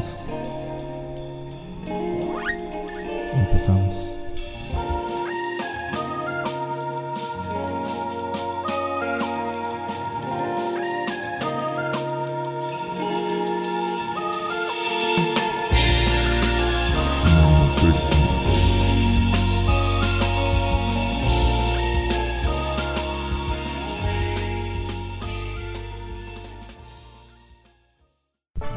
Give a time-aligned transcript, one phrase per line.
[0.00, 0.16] vez.
[3.34, 4.10] Empezamos.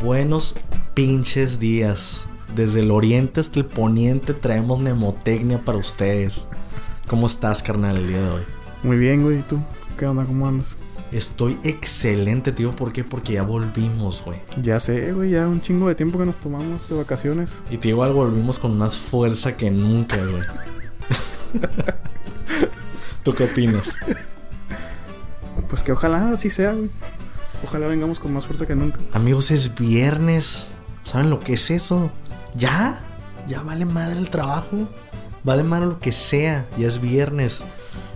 [0.04, 0.56] Buenos
[0.94, 2.28] pinches días.
[2.56, 6.48] Desde el oriente hasta el poniente traemos mnemotecnia para ustedes.
[7.08, 8.42] ¿Cómo estás, carnal, el día de hoy?
[8.84, 9.40] Muy bien, güey.
[9.40, 9.60] ¿Y tú?
[9.98, 10.24] ¿Qué onda?
[10.26, 10.78] ¿Cómo andas?
[11.12, 12.76] Estoy excelente, tío.
[12.76, 13.04] ¿Por qué?
[13.04, 14.40] Porque ya volvimos, güey.
[14.62, 15.32] Ya sé, güey.
[15.32, 17.64] Ya un chingo de tiempo que nos tomamos de vacaciones.
[17.70, 20.42] Y te digo algo, volvimos con más fuerza que nunca, güey.
[23.24, 23.96] ¿Tú qué opinas?
[25.70, 26.90] Pues que ojalá así sea, güey.
[27.64, 29.00] Ojalá vengamos con más fuerza que nunca.
[29.14, 30.73] Amigos, es viernes.
[31.04, 32.12] ¿Saben lo que es eso?
[32.56, 33.00] ¿Ya?
[33.48, 34.88] Ya vale madre el trabajo.
[35.44, 36.66] Vale madre lo que sea.
[36.78, 37.64] Ya es viernes.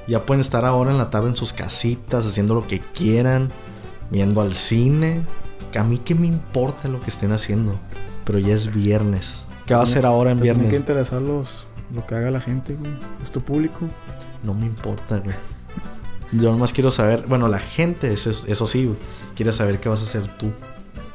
[0.07, 3.51] Ya pueden estar ahora en la tarde en sus casitas, haciendo lo que quieran,
[4.09, 5.21] viendo al cine.
[5.71, 7.77] Que a mí qué me importa lo que estén haciendo.
[8.23, 9.47] Pero ya es viernes.
[9.65, 10.79] ¿Qué va a hacer ahora en Te Tiene que viernes?
[10.79, 12.91] interesar los, lo que haga la gente, güey.
[13.21, 13.81] Es tu público.
[14.43, 15.35] No me importa, güey.
[16.31, 17.25] Yo nomás quiero saber.
[17.27, 18.97] Bueno, la gente, eso, eso sí, güey.
[19.35, 20.51] Quiere saber qué vas a hacer tú.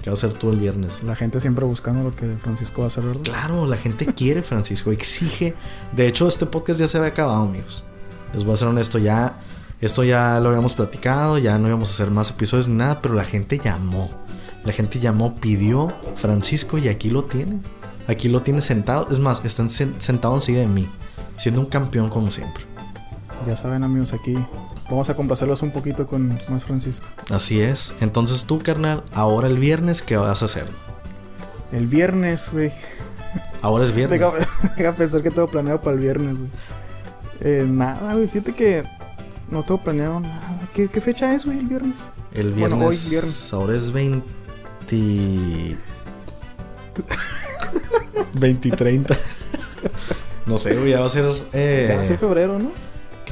[0.02, 1.02] ¿Qué vas a hacer tú el viernes?
[1.04, 3.22] La gente siempre buscando lo que Francisco va a hacer, ¿verdad?
[3.22, 5.54] Claro, la gente quiere, Francisco, exige.
[5.92, 7.84] De hecho, este podcast ya se había acabado, amigos.
[8.34, 9.38] Les voy a ser honesto, ya.
[9.80, 13.14] Esto ya lo habíamos platicado, ya no íbamos a hacer más episodios ni nada, pero
[13.14, 14.10] la gente llamó.
[14.64, 17.60] La gente llamó, pidió Francisco y aquí lo tiene.
[18.08, 19.06] Aquí lo tiene sentado.
[19.10, 20.88] Es más, están sen- sentado encima de mí,
[21.36, 22.64] siendo un campeón como siempre.
[23.46, 24.36] Ya saben, amigos, aquí
[24.88, 27.06] vamos a complacerlos un poquito con más Francisco.
[27.30, 27.94] Así es.
[28.00, 30.66] Entonces tú, carnal, ahora el viernes, ¿qué vas a hacer?
[31.72, 32.70] El viernes, güey.
[33.62, 34.20] Ahora es viernes.
[34.20, 34.32] Deja,
[34.76, 36.50] deja pensar que tengo planeado para el viernes, güey.
[37.40, 38.28] Eh, nada, güey.
[38.28, 38.84] Fíjate que
[39.50, 40.60] no tengo planeado nada.
[40.72, 42.10] ¿Qué, qué fecha es, güey, el viernes?
[42.32, 43.52] El Bueno, viernes, hoy viernes.
[43.52, 45.76] ahora es 20...
[48.34, 49.16] 2030.
[50.44, 51.24] No sé, güey, ya va a ser...
[51.52, 52.72] eh, Ya hace febrero, ¿no?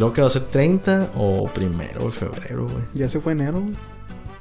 [0.09, 2.85] Creo que va a ser 30 o primero de febrero, güey.
[2.95, 3.75] Ya se fue enero, güey.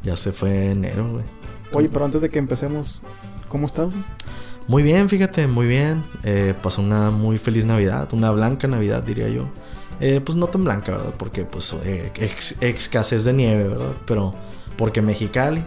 [0.03, 1.25] Ya se fue enero, güey.
[1.73, 3.01] Oye, pero antes de que empecemos,
[3.47, 4.03] ¿cómo estás, güey?
[4.67, 6.03] Muy bien, fíjate, muy bien.
[6.23, 9.45] Eh, pasó una muy feliz Navidad, una blanca Navidad, diría yo.
[9.99, 11.13] Eh, pues no tan blanca, ¿verdad?
[11.17, 13.93] Porque pues eh, ex- escasez de nieve, ¿verdad?
[14.05, 14.33] Pero
[14.77, 15.63] porque Mexicali.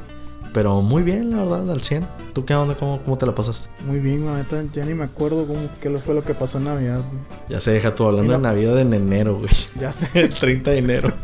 [0.52, 2.06] Pero muy bien, la verdad, al 100.
[2.34, 2.74] ¿Tú qué onda?
[2.76, 3.68] ¿Cómo, cómo te la pasaste?
[3.86, 4.62] Muy bien, la neta.
[4.72, 7.20] Ya ni me acuerdo cómo, qué fue lo que pasó en Navidad, güey.
[7.48, 9.50] Ya se deja tú hablando no- de Navidad en enero, güey.
[9.80, 10.08] Ya sé.
[10.14, 11.12] El 30 de enero.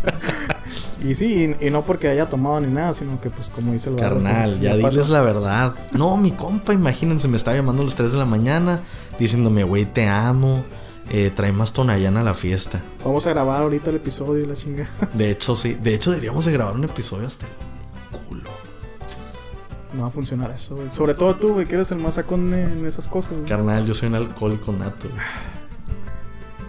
[1.03, 3.89] Y sí, y, y no porque haya tomado ni nada, sino que, pues, como dice
[3.89, 5.73] el Carnal, pues, ya diles la verdad.
[5.93, 8.81] No, mi compa, imagínense, me estaba llamando a las 3 de la mañana
[9.17, 10.65] diciéndome, güey, te amo.
[11.11, 12.83] Eh, trae más tonayana a la fiesta.
[13.03, 14.87] Vamos a grabar ahorita el episodio y la chinga.
[15.15, 15.73] De hecho, sí.
[15.83, 17.69] De hecho, deberíamos de grabar un episodio hasta culo.
[19.99, 20.93] No va a funcionar eso, güey.
[20.93, 23.33] Sobre todo tú, güey, que eres el más sacón en esas cosas.
[23.33, 23.47] güey.
[23.47, 25.09] Carnal, yo soy un alcohólico nato.
[25.09, 25.21] güey.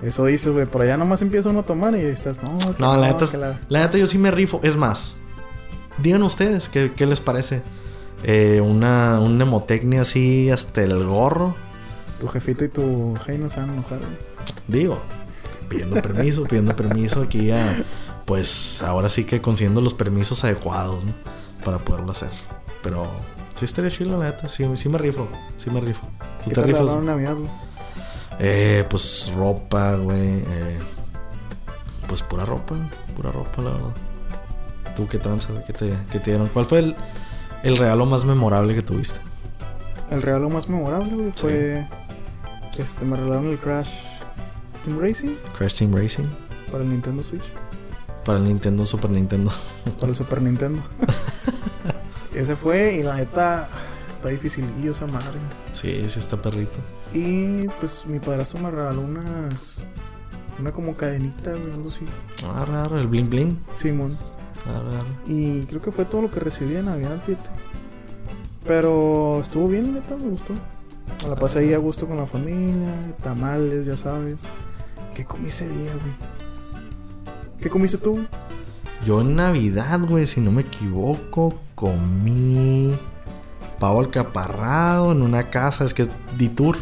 [0.01, 0.65] Eso dices, güey.
[0.65, 3.37] Por allá nomás empieza uno a tomar y estás, no, que No, la neta, que
[3.37, 4.59] la- la neta yo sí me rifo.
[4.63, 5.17] Es más,
[5.99, 7.61] digan ustedes qué, qué les parece.
[8.23, 11.55] Eh, una, un nemotecnia así hasta el gorro.
[12.19, 14.11] Tu jefito y tu Heina se van a enojar, güey.
[14.67, 14.99] Digo,
[15.69, 17.83] pidiendo permiso, pidiendo permiso aquí ya.
[18.25, 21.13] Pues ahora sí que consiguiendo los permisos adecuados, ¿no?
[21.63, 22.29] Para poderlo hacer.
[22.83, 23.07] Pero
[23.55, 24.47] sí estaría chido, la neta.
[24.47, 26.07] Sí, sí me rifo, sí me rifo.
[26.43, 26.79] ¿Tú ¿Qué te te rifas?
[26.81, 27.49] regalaron en Navidad, güey?
[28.39, 30.39] Eh, pues ropa, güey.
[30.47, 30.79] eh,
[32.07, 32.75] pues pura ropa,
[33.15, 33.95] pura ropa, la verdad.
[34.95, 35.49] ¿Tú qué tranza?
[35.65, 36.47] ¿Qué te, qué te dieron?
[36.47, 36.95] ¿Cuál fue el,
[37.63, 39.19] el regalo más memorable que tuviste?
[40.09, 41.87] El regalo más memorable, güey, fue.
[42.77, 43.89] Este, me regalaron el Crash
[44.85, 46.23] Team Racing Crash Team Racing.
[46.71, 47.43] para el Nintendo Switch.
[48.23, 49.51] Para el Nintendo, Super Nintendo.
[49.99, 50.81] Para el Super Nintendo.
[52.39, 53.67] Ese fue, y la neta,
[54.13, 55.37] está dificilillo esa madre.
[55.73, 56.79] Sí, sí está perrito.
[57.13, 59.83] Y pues mi padrastro me regaló unas.
[60.57, 62.05] Una como cadenita, güey, algo así.
[62.45, 63.59] Ah, raro, el bling bling.
[63.75, 64.17] Simón.
[64.65, 65.07] Ah, raro.
[65.27, 67.49] Y creo que fue todo lo que recibí de Navidad, fíjate.
[68.65, 70.53] Pero estuvo bien, neta, me gustó.
[70.53, 74.43] Me la pasé ahí a gusto con la familia, tamales, ya sabes.
[75.13, 76.13] ¿Qué comí ese día, güey?
[77.59, 78.25] ¿Qué comiste tú?
[79.05, 82.93] Yo en Navidad, güey, si no me equivoco, comí
[83.79, 86.77] pavo alcaparrado en una casa, es que es D-Tour.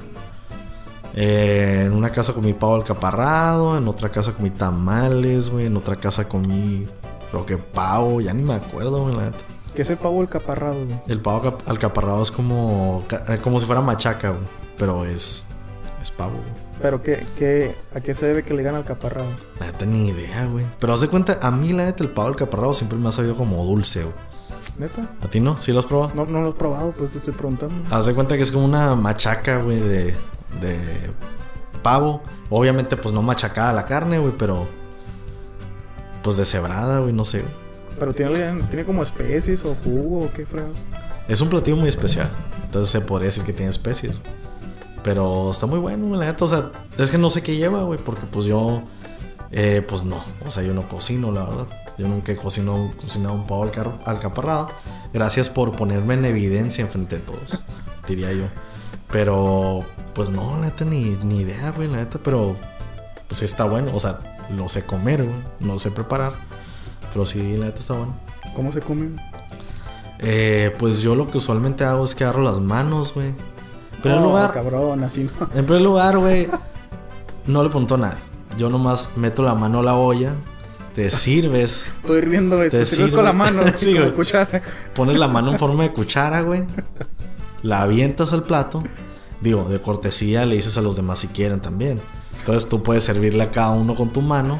[1.13, 5.95] Eh, en una casa comí pavo alcaparrado, en otra casa comí tamales, güey, en otra
[5.97, 6.87] casa comí,
[7.31, 9.37] creo que pavo, ya ni me acuerdo, güey, la neta.
[9.75, 10.97] ¿Qué es el pavo alcaparrado, güey?
[11.07, 14.43] El pavo alca- alcaparrado es como, eh, como si fuera machaca, güey.
[14.77, 15.47] Pero es,
[16.01, 16.67] es pavo, güey.
[16.81, 19.29] Pero ¿qué, qué, ¿a qué se debe que le digan alcaparrado?
[19.59, 20.65] La neta ni idea, güey.
[20.79, 23.35] Pero haz de cuenta, a mí la neta el pavo alcaparrado siempre me ha sabido
[23.35, 24.26] como dulce, güey.
[24.77, 25.09] ¿Neta?
[25.23, 25.59] ¿A ti no?
[25.59, 26.11] ¿Sí lo has probado?
[26.15, 27.75] No, no lo he probado, pues te estoy preguntando.
[27.95, 30.05] Haz de cuenta que es como una machaca, güey, de,
[30.61, 30.77] de
[31.83, 32.21] pavo.
[32.49, 34.67] Obviamente, pues no machacada la carne, güey, pero.
[36.23, 37.43] Pues deshebrada, güey, no sé.
[37.99, 40.85] Pero tiene, tiene como especies o jugo o qué fregas.
[41.27, 42.29] Es un platillo muy especial.
[42.65, 44.21] Entonces se podría decir que tiene especies.
[45.03, 46.45] Pero está muy bueno, güey, la neta.
[46.45, 48.83] O sea, es que no sé qué lleva, güey, porque pues yo.
[49.51, 50.21] eh, pues no.
[50.45, 51.67] O sea, yo no cocino, la verdad.
[51.97, 53.63] Yo nunca he cocino, cocinado un pavo
[54.05, 54.69] alcaparrado.
[55.13, 57.63] Gracias por ponerme en evidencia enfrente de todos,
[58.07, 58.45] diría yo.
[59.11, 59.83] Pero,
[60.13, 62.19] pues no, la neta, ni, ni idea, güey, la neta.
[62.23, 62.55] Pero,
[63.27, 63.91] pues está bueno.
[63.95, 64.19] O sea,
[64.55, 65.35] lo sé comer, güey.
[65.59, 66.33] No lo sé preparar.
[67.13, 68.15] Pero sí, la neta está bueno.
[68.55, 69.11] ¿Cómo se come?
[70.19, 73.27] Eh, pues yo lo que usualmente hago es que agarro las manos, güey.
[73.27, 75.47] En primer Oh, lugar, cabrón, así no.
[75.55, 76.47] en primer lugar, güey,
[77.45, 78.19] no le pregunto a nadie.
[78.57, 80.33] Yo nomás meto la mano a la olla,
[80.97, 82.57] te sirves, Estoy hirviendo.
[82.57, 83.11] Te Te sirves sirve.
[83.11, 83.61] con la mano.
[83.77, 84.15] Sí, como güey.
[84.15, 84.61] cuchara.
[84.95, 86.63] pones la mano en forma de cuchara, güey.
[87.61, 88.81] La avientas al plato.
[89.39, 92.01] Digo, de cortesía le dices a los demás si quieren también.
[92.39, 94.59] Entonces tú puedes servirle a cada uno con tu mano.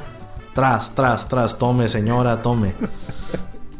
[0.53, 2.75] Tras, tras, tras, tome, señora, tome.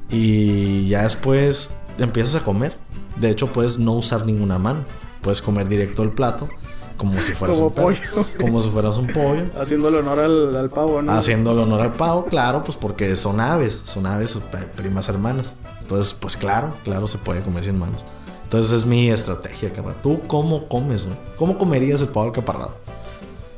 [0.09, 1.69] Y ya después
[1.99, 2.75] empiezas a comer.
[3.17, 4.83] De hecho, puedes no usar ninguna mano.
[5.21, 6.49] Puedes comer directo el plato.
[6.97, 7.87] Como si fueras Como un perro.
[7.87, 8.25] pollo.
[8.39, 9.43] Como si fueras un pollo.
[9.59, 11.13] Haciéndole honor al, al pavo, ¿no?
[11.13, 14.39] Haciéndole honor al pavo, claro, pues porque son aves, son aves
[14.75, 15.55] primas hermanas.
[15.81, 18.01] Entonces, pues claro, claro se puede comer sin manos.
[18.43, 19.95] Entonces es mi estrategia, carnal.
[20.01, 21.17] ¿Tú cómo comes, güey?
[21.37, 22.75] ¿Cómo comerías el pavo alcaparrado?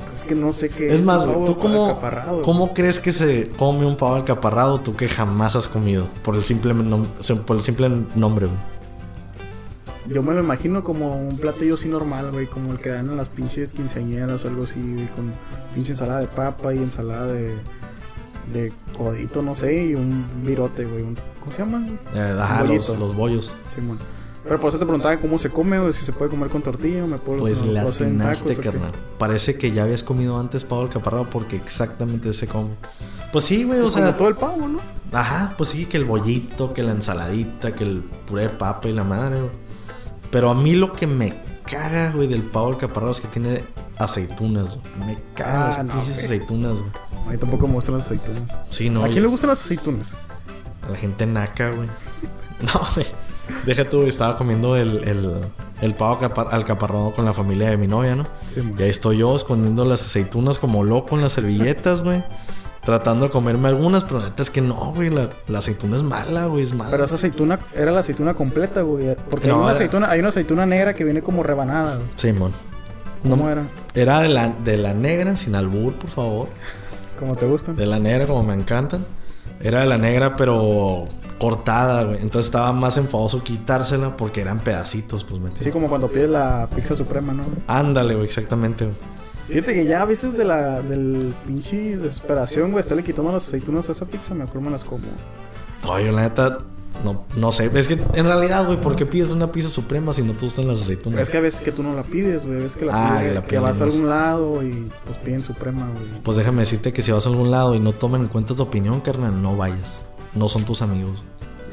[0.06, 2.00] Pues es que no sé qué Es más, güey, ¿tú cómo,
[2.44, 6.08] cómo crees que se come un pavo alcaparrado tú que jamás has comido?
[6.24, 6.74] Por el simple,
[7.46, 8.58] por el simple nombre, güey.
[10.10, 13.16] Yo me lo imagino como un platillo así normal, güey, como el que dan en
[13.18, 15.34] las pinches quinceañeras o algo así, güey, con
[15.76, 17.56] pinche ensalada de papa y ensalada de,
[18.54, 21.04] de codito, no sé, y un virote, güey.
[21.04, 22.00] un- ¿Cómo se llama, güey?
[22.16, 23.56] Eh, ajá, los, bollos.
[23.74, 24.00] Simón.
[24.44, 27.04] Pero por eso te preguntaba cómo se come, o si se puede comer con tortilla,
[27.04, 28.92] o me puedo Pues o en atinaste, o carnal.
[29.20, 32.70] Parece que ya habías comido antes pavo alcaparrado porque exactamente se come.
[33.32, 34.06] Pues sí, güey, o Pues sea...
[34.06, 34.80] como todo el pavo, ¿no?
[35.12, 38.94] Ajá, pues sí, que el bollito, que la ensaladita, que el puré de papa y
[38.94, 39.69] la madre, güey.
[40.32, 41.34] Pero a mí lo que me
[41.66, 43.64] caga, güey, del pavo alcaparrado es que tiene
[43.98, 45.08] aceitunas, güey.
[45.08, 46.92] Me cagan Ah, las no, pinches aceitunas, güey.
[47.28, 48.60] A mí tampoco me gustan las aceitunas.
[48.70, 49.04] Sí, no.
[49.04, 50.16] ¿A yo- quién le gustan las aceitunas?
[50.88, 51.88] a la gente naca, güey.
[52.62, 53.08] No, güey.
[53.66, 55.42] Deja tú, estaba comiendo el, el,
[55.82, 58.28] el pavo alcapar- alcaparrado con la familia de mi novia, ¿no?
[58.48, 62.24] Sí, Y ahí estoy yo escondiendo las aceitunas como loco en las servilletas, güey.
[62.90, 65.12] Tratando de comerme algunas, pero neta es que no, güey.
[65.12, 66.90] La, la aceituna es mala, güey, es mala.
[66.90, 69.16] Pero esa aceituna era la aceituna completa, güey.
[69.30, 72.08] Porque No, hay, una era- aceituna, hay una aceituna negra que viene como rebanada, güey.
[72.16, 72.52] Simón.
[73.22, 73.64] ¿Cómo No, era?
[73.94, 76.48] Era de la, de la negra, sin albur, por favor.
[77.20, 77.76] ¿Cómo te gustan?
[77.76, 79.06] De la negra, como me encantan.
[79.62, 81.06] Era de la negra, pero
[81.38, 82.16] cortada, güey.
[82.22, 86.68] Entonces estaba más enfadoso quitársela porque eran pedacitos, pues, ¿me Sí, como cuando pides la
[86.76, 87.44] pizza suprema, ¿no?
[87.68, 88.98] Ándale, güey, exactamente, güey.
[89.50, 93.90] Fíjate que ya a veces de la del pinche desesperación, güey, estarle quitando las aceitunas
[93.90, 95.08] a esa pizza, mejor me las como.
[95.88, 96.60] Oye, la neta,
[97.04, 97.72] no, no sé.
[97.74, 100.68] Es que en realidad, güey, ¿por qué pides una pizza suprema si no te gustan
[100.68, 101.22] las aceitunas?
[101.22, 103.30] Es que a veces que tú no la pides, güey, es que la Ah, pides,
[103.30, 106.22] que la que piden vas a algún lado y pues piden suprema, güey.
[106.22, 108.62] Pues déjame decirte que si vas a algún lado y no toman en cuenta tu
[108.62, 110.02] opinión, carnal, no vayas.
[110.36, 111.24] No son tus amigos.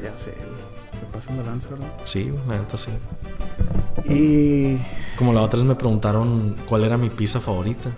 [0.03, 0.99] Ya sé, güey.
[0.99, 1.93] Se pasan de lanza, ¿verdad?
[2.05, 2.89] Sí, güey, la neta sí.
[4.09, 4.77] Y
[5.17, 7.89] Como la otra vez me preguntaron cuál era mi pizza favorita.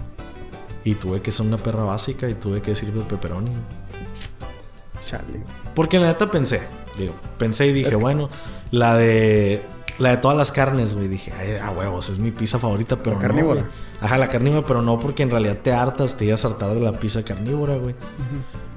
[0.84, 3.52] Y tuve que ser una perra básica y tuve que decir de pepperoni.
[5.06, 5.44] chale.
[5.76, 6.62] Porque la neta pensé,
[6.98, 8.30] digo, pensé y dije, Es que- bueno,
[8.72, 9.64] la de
[9.98, 13.16] la de todas las carnes, güey, dije, ay, a huevos, es mi pizza favorita, pero
[13.18, 13.62] La no, carnívora.
[13.62, 13.74] güey.
[14.02, 16.80] Ajá, la carnívora, pero no porque en realidad te hartas, te ibas a hartar de
[16.80, 17.96] la pizza carnívora, güey.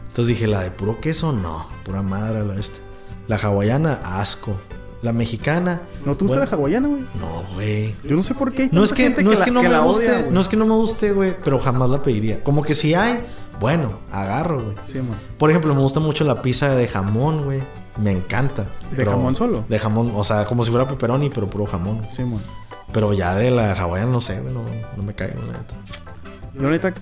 [0.08, 2.80] Entonces dije, la de puro queso, no, pura madre la este.
[3.28, 4.56] La hawaiana, asco.
[5.02, 7.02] La mexicana, ¿No gusta bueno, la hawaiana, güey?
[7.20, 7.94] No, güey.
[8.04, 10.06] Yo no sé por qué No es que, no, es la- que no me guste,
[10.06, 12.42] odia, no es que no me guste, güey, pero jamás la pediría.
[12.44, 13.24] Como que si hay,
[13.58, 14.76] bueno, agarro, güey.
[14.86, 15.18] Sí, man.
[15.38, 17.62] Por ejemplo, me gusta mucho la pizza de jamón, güey.
[17.98, 18.68] Me encanta.
[18.96, 19.64] ¿De jamón solo?
[19.68, 22.06] De jamón, o sea, como si fuera pepperoni, pero puro jamón.
[22.12, 22.40] Sí, man.
[22.92, 24.62] Pero ya de la hawaiana no sé, güey, no,
[24.96, 25.74] no me cae, la neta.
[26.54, 26.94] Yo neta,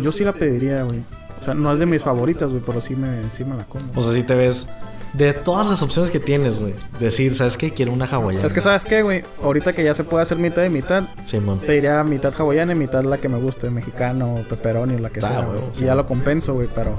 [0.00, 1.02] yo sí la pediría, güey.
[1.40, 3.84] O sea, no es de mis favoritas, güey, pero sí me, sí me la como.
[3.96, 4.68] O sea, si te ves
[5.12, 7.72] de todas las opciones que tienes, güey, decir, ¿sabes qué?
[7.72, 8.46] Quiero una hawaiana.
[8.46, 9.24] es que, ¿sabes qué, güey?
[9.42, 11.58] Ahorita que ya se puede hacer mitad y mitad, Simón.
[11.58, 15.48] pediría mitad hawaiana y mitad la que me guste, mexicano, pepperoni, la que Ah, sea,
[15.72, 15.82] sí.
[15.82, 16.98] Y ya lo compenso, güey, pero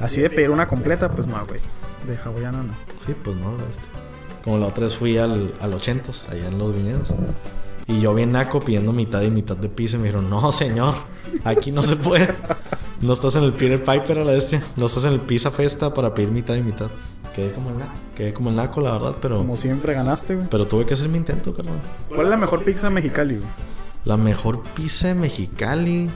[0.00, 1.60] así de pedir una completa, pues no, güey.
[2.06, 2.72] de hawaiana no.
[2.98, 3.86] Sí, pues no, este.
[4.44, 7.12] Como la otra vez fui al, al 80 allá en los viñedos.
[7.86, 9.96] Y yo bien naco pidiendo mitad y mitad de pizza.
[9.96, 10.94] Y me dijeron, no, señor,
[11.44, 12.28] aquí no se puede.
[13.00, 14.62] No estás en el Peter Piper a la bestia.
[14.76, 16.88] No estás en el Pizza Festa para pedir mitad y mitad.
[17.38, 17.92] Quedé como el naco.
[18.16, 19.38] Quedé como naco, la verdad, pero.
[19.38, 20.48] Como siempre ganaste, güey.
[20.50, 21.78] Pero tuve que hacer mi intento, carnal.
[22.08, 23.48] ¿Cuál es la mejor pizza de Mexicali, güey?
[24.04, 26.10] La mejor pizza de Mexicali.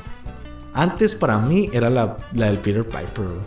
[0.74, 3.40] Antes para mí era la, la del Peter Piper, güey.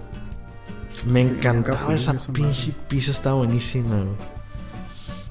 [1.07, 4.15] Me encantaba esa pinche pizza, estaba buenísima, güey.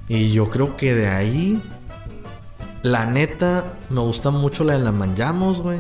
[0.09, 1.63] Y yo creo que de ahí,
[2.83, 5.79] la neta, me gusta mucho la de la manjamos, güey.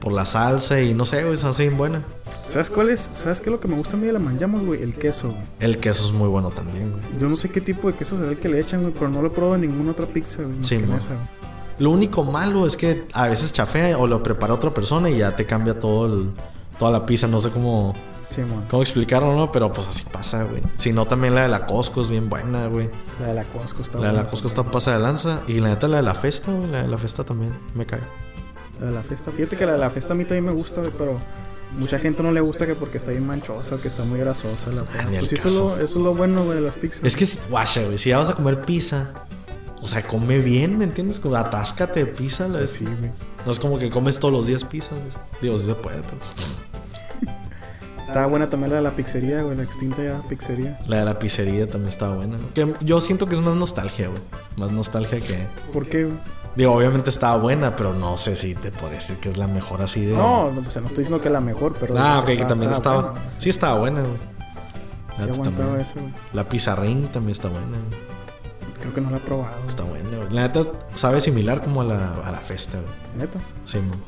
[0.00, 2.02] Por la salsa y no sé, güey, hace bien buena.
[2.46, 3.00] ¿Sabes cuál es?
[3.00, 4.82] ¿Sabes qué es lo que me gusta a mí de la manjamos, güey?
[4.82, 5.42] El queso, güey.
[5.60, 7.02] El queso es muy bueno también, güey.
[7.18, 9.20] Yo no sé qué tipo de queso será el que le echan, güey, pero no
[9.20, 10.56] lo he probado en ninguna otra pizza, güey.
[10.62, 11.26] Sí, esa, güey.
[11.78, 15.34] Lo único malo es que a veces chafea o lo prepara otra persona y ya
[15.36, 16.30] te cambia todo el,
[16.78, 17.26] toda la pizza.
[17.26, 17.94] No sé cómo,
[18.30, 19.50] Sí, cómo explicarlo, ¿no?
[19.50, 20.62] Pero pues así pasa, güey.
[20.76, 22.90] Si no, también la de la Costco es bien buena, güey.
[23.20, 24.28] La de la Costco está La de la.
[24.28, 25.42] Costco está pasa de lanza.
[25.46, 26.70] Y la neta, la de la Festa, güey.
[26.70, 28.02] La de la Festa también me cae.
[28.80, 29.30] La de la fiesta.
[29.32, 31.18] Fíjate que la de la fiesta a mí también me gusta, güey, pero
[31.76, 34.70] mucha gente no le gusta que porque está bien manchosa o que está muy grasosa.
[34.70, 37.00] La Ah, pues eso, es lo, eso es lo bueno, güey, de las pizzas.
[37.04, 37.98] Es que, si- guacha, güey.
[37.98, 39.12] Si ya vas a comer pizza,
[39.82, 41.20] o sea, come bien, ¿me entiendes?
[41.20, 42.46] Como atáscate de pizza.
[42.48, 43.10] La Pues sí, güey.
[43.44, 45.08] No es como que comes todos los días pizza, güey.
[45.42, 46.18] Digo, sí se puede, pero.
[48.06, 50.78] Estaba buena también la de la pizzería, güey, la extinta ya pizzería.
[50.86, 52.38] La de la pizzería también estaba buena.
[52.54, 54.22] Que yo siento que es más nostalgia, güey.
[54.56, 55.38] Más nostalgia que.
[55.72, 56.16] ¿Por qué, güey?
[56.58, 59.80] Digo, obviamente estaba buena, pero no sé si te podría decir que es la mejor
[59.80, 60.16] así de.
[60.16, 61.94] No, no, pues no estoy diciendo que la mejor, pero.
[61.96, 63.12] Ah, ok, que también estaba.
[63.12, 63.20] buena.
[63.38, 64.16] Sí, estaba buena, güey.
[65.24, 66.12] Sí aguantaba eso, güey.
[66.32, 68.00] La pizarrín también está buena, güey.
[68.80, 69.54] Creo que no la he probado.
[69.54, 69.68] güey.
[69.68, 70.30] Está buena, güey.
[70.32, 70.62] La neta
[70.96, 72.92] sabe similar como a la, a la festa, güey.
[73.18, 73.38] Neta.
[73.64, 74.00] Sí, man.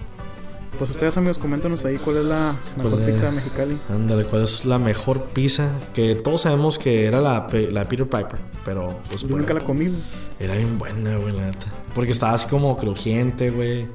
[0.76, 3.12] Pues ustedes, amigos, coméntanos ahí cuál es la mejor ¿Cuál es?
[3.14, 3.78] pizza de Mexicali.
[3.90, 5.70] Ándale, ¿cuál es la mejor pizza?
[5.94, 9.86] Que todos sabemos que era la, la Peter Piper, pero pues Yo nunca la comí,
[9.86, 10.00] güey.
[10.40, 11.66] era bien buena, güey, la neta.
[11.94, 13.86] Porque estaba así como crujiente, güey.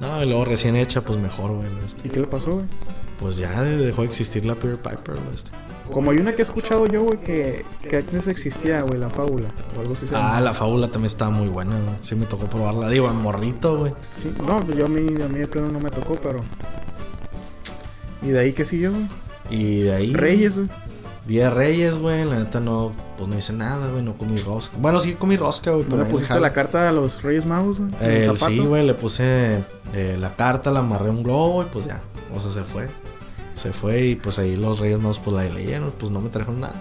[0.00, 1.68] No, y luego recién hecha, pues mejor, güey.
[1.84, 2.08] este.
[2.08, 2.66] ¿Y qué le pasó, güey?
[3.18, 5.34] Pues ya dejó de existir la Peter Piper, güey.
[5.34, 5.50] este.
[5.90, 9.48] Como hay una que he escuchado yo, güey, que, que antes existía, güey, la fábula.
[9.76, 10.14] O algo así se.
[10.16, 11.96] Ah, la fábula también estaba muy buena, güey.
[12.00, 12.88] Sí me tocó probarla.
[12.88, 13.92] Digo, morrito, güey.
[14.16, 16.40] Sí, no, yo a mí, a mí de plano no me tocó, pero.
[18.22, 19.08] ¿Y de ahí qué siguió, güey?
[19.50, 20.12] Y de ahí...
[20.12, 20.68] Reyes, güey.
[21.26, 22.24] Día de Reyes, güey.
[22.24, 22.92] La neta no...
[23.16, 24.02] Pues no hice nada, güey.
[24.02, 24.76] No comí rosca.
[24.78, 25.84] Bueno, sí comí rosca, güey.
[25.84, 27.90] ¿No pero le pusiste la carta a los Reyes Magos, güey?
[28.00, 29.62] Eh, sí, güey, le puse
[29.94, 32.00] eh, la carta, la amarré un globo y pues ya.
[32.34, 32.88] O sea, se fue.
[33.54, 35.92] Se fue y pues ahí los reyes más pues la leyeron.
[35.98, 36.74] Pues no me trajeron nada.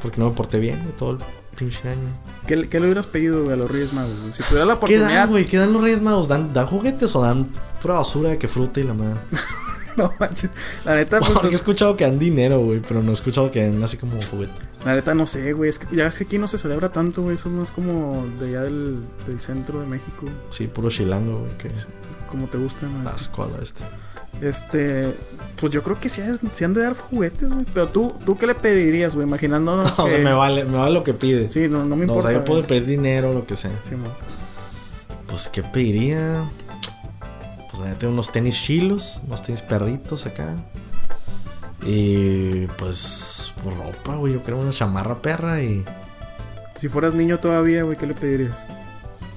[0.00, 1.18] Porque no me porté bien, güey, todo el
[1.58, 2.08] pinche año.
[2.46, 4.32] ¿Qué, le- qué le hubieras pedido, güey, a los Reyes Magos, güey?
[4.32, 5.08] Si tuviera la ¿Qué oportunidad.
[5.14, 5.44] dan, güey?
[5.46, 6.28] ¿Qué dan los reyes magos?
[6.28, 7.48] ¿Dan, ¿Dan juguetes o dan
[7.82, 9.18] pura basura de que fruta y la madre?
[10.02, 10.50] no manches.
[10.84, 11.30] La neta, pues.
[11.32, 14.20] Porque he escuchado que dan dinero, güey, pero no he escuchado que den así como
[14.22, 14.52] juguete.
[14.84, 15.70] La neta no sé, güey.
[15.70, 17.34] Es que ya ves que aquí no se celebra tanto, güey.
[17.34, 20.26] Eso no es como de allá del, del centro de México.
[20.50, 21.68] Sí, puro chilango, güey, que
[22.30, 22.90] Como te gustan.
[22.92, 23.04] güey.
[23.04, 23.84] la este.
[24.40, 25.14] Este.
[25.60, 27.66] Pues yo creo que sí, han- sí han de dar juguetes, güey.
[27.74, 29.26] Pero tú, ¿tú qué le pedirías, güey?
[29.26, 29.90] Imaginándonos.
[29.98, 31.50] o sea, que- me vale, me vale lo que pide.
[31.50, 32.30] Sí, no, no me No, o importa.
[32.30, 32.68] sea, yo puedo güey.
[32.68, 33.72] pedir dinero, lo que sea.
[33.82, 34.08] Sí, mo.
[35.26, 36.50] Pues, ¿qué pediría?
[37.84, 40.54] Neta, unos tenis chilos, unos tenis perritos acá.
[41.84, 44.34] Y pues, ropa, güey.
[44.34, 45.84] Yo creo una chamarra perra y.
[46.78, 48.64] Si fueras niño todavía, güey, ¿qué le pedirías?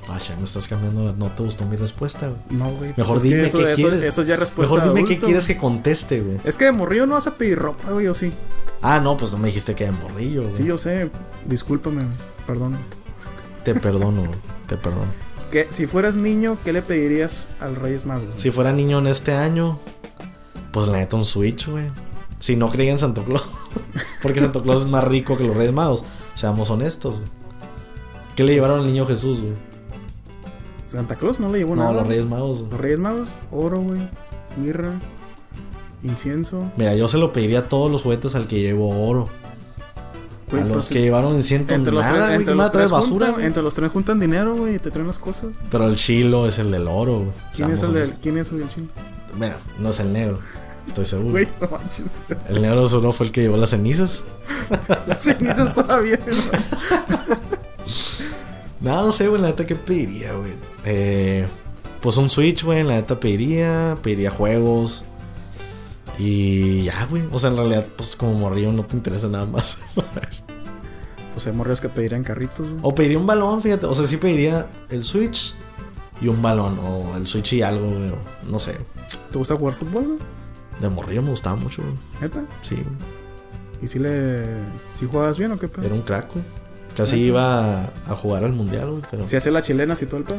[0.10, 1.14] Ah, ya me estás cambiando.
[1.14, 2.40] No te gustó mi respuesta, güey.
[2.50, 2.94] No, güey.
[2.94, 4.04] pues Mejor dime eso, qué eso- quieres.
[4.04, 6.40] Eso ya es respuesta Mejor dime qué quieres que conteste, güey.
[6.44, 8.34] Es que de morrillo no vas a pedir ropa, güey, o sí.
[8.82, 10.56] Ah, no, pues no me dijiste que de morrillo, güey.
[10.56, 11.10] Sí, yo sé.
[11.46, 12.04] Discúlpame,
[12.46, 12.78] perdón.
[13.64, 14.40] Te perdono, güey.
[14.68, 15.12] Te perdono.
[15.70, 18.26] Si fueras niño, ¿qué le pedirías al Reyes Magos?
[18.26, 18.40] güey?
[18.40, 19.80] Si fuera niño en este año,
[20.72, 21.86] pues la neta un Switch, güey.
[22.40, 23.50] Si no creía en Santo Claus.
[24.22, 26.04] Porque Santo Claus es más rico que los Reyes Magos.
[26.36, 27.32] Seamos honestos, güey.
[28.36, 29.54] ¿Qué le llevaron al niño Jesús, güey?
[30.86, 31.94] Santa Claus no le llevó No, nada.
[31.94, 32.74] los Reyes Magos, Los.
[32.80, 34.08] Reyes Magos, oro, güey.
[34.58, 35.00] Mirra.
[36.04, 36.70] Incienso.
[36.76, 39.30] Mira, yo se lo pediría a todos los juguetes al que llevo oro.
[40.54, 42.36] Güey, a los pues, que llevaron incienso entre los, nada, tres, güey.
[42.36, 44.76] entre, ¿Qué me va los traer tres basura, juntan, entre los tres juntan dinero, güey,
[44.76, 45.50] y te traen las cosas.
[45.70, 47.32] Pero el chilo es el del oro, güey.
[47.54, 48.12] ¿Quién es, el del.
[48.20, 48.88] ¿Quién es el del chino?
[49.40, 50.40] Mira, no es el negro.
[50.88, 51.32] Estoy seguro.
[51.32, 52.22] Güey, no manches.
[52.50, 54.24] El negro solo fue el que llevó las cenizas.
[55.08, 56.20] Las cenizas todavía.
[56.28, 57.36] ¿no?
[58.84, 60.52] No, no sé, güey, la neta, ¿qué pediría, güey?
[60.84, 61.48] Eh,
[62.02, 65.06] pues un Switch, güey, la neta pediría, pediría juegos.
[66.20, 67.24] Y ya, güey.
[67.32, 69.80] O sea, en realidad, pues como morrillo no te interesa nada más.
[71.34, 72.80] Pues hay morridos que pedirían carritos, güey.
[72.84, 73.88] o pediría un balón, fíjate.
[73.88, 75.56] O sea, sí pediría el Switch
[76.22, 76.78] y un balón.
[76.78, 78.12] O el Switch y algo, güey.
[78.48, 78.78] No sé.
[79.32, 80.20] ¿Te gusta jugar fútbol, güey?
[80.80, 81.96] De morrillo me gustaba mucho, güey.
[82.22, 82.44] ¿Neta?
[82.62, 82.86] Sí, güey.
[83.82, 84.46] ¿Y si le.
[84.94, 85.84] si jugabas bien o qué pedo?
[85.88, 86.46] Era un crack, güey.
[86.96, 89.28] Casi iba a, a jugar al mundial, güey, pero.
[89.28, 90.38] Si hace las chilenas y todo el pedo.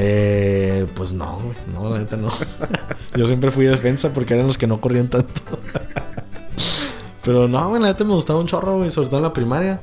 [0.00, 1.56] Eh, pues no, güey.
[1.72, 2.30] No, la neta no.
[3.16, 5.40] Yo siempre fui defensa porque eran los que no corrían tanto.
[7.24, 9.80] Pero no, güey, la neta me gustaba un chorro, güey, sobre todo en la primaria.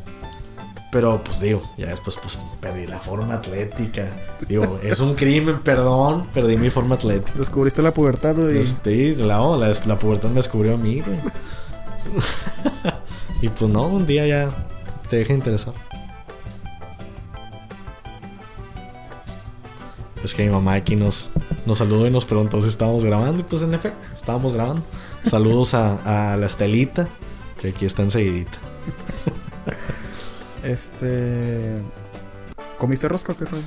[0.90, 4.08] Pero pues digo, ya después pues perdí la forma atlética.
[4.48, 7.38] Digo, es un crimen, perdón, perdí mi forma atlética.
[7.38, 8.64] Descubriste la pubertad, güey.
[8.64, 11.20] Sí, la, oh, la, la pubertad me descubrió a mí, güey.
[13.42, 14.50] y pues no, un día ya
[15.10, 15.74] te deja interesar.
[20.26, 21.30] Es que mi mamá aquí nos,
[21.68, 23.42] nos saludó y nos preguntó si estábamos grabando.
[23.42, 24.82] Y pues en efecto, estábamos grabando.
[25.24, 27.08] Saludos a, a la Estelita,
[27.62, 28.58] que aquí está enseguidita.
[30.64, 31.76] Este.
[32.80, 33.62] ¿Comiste rosca o qué rollo?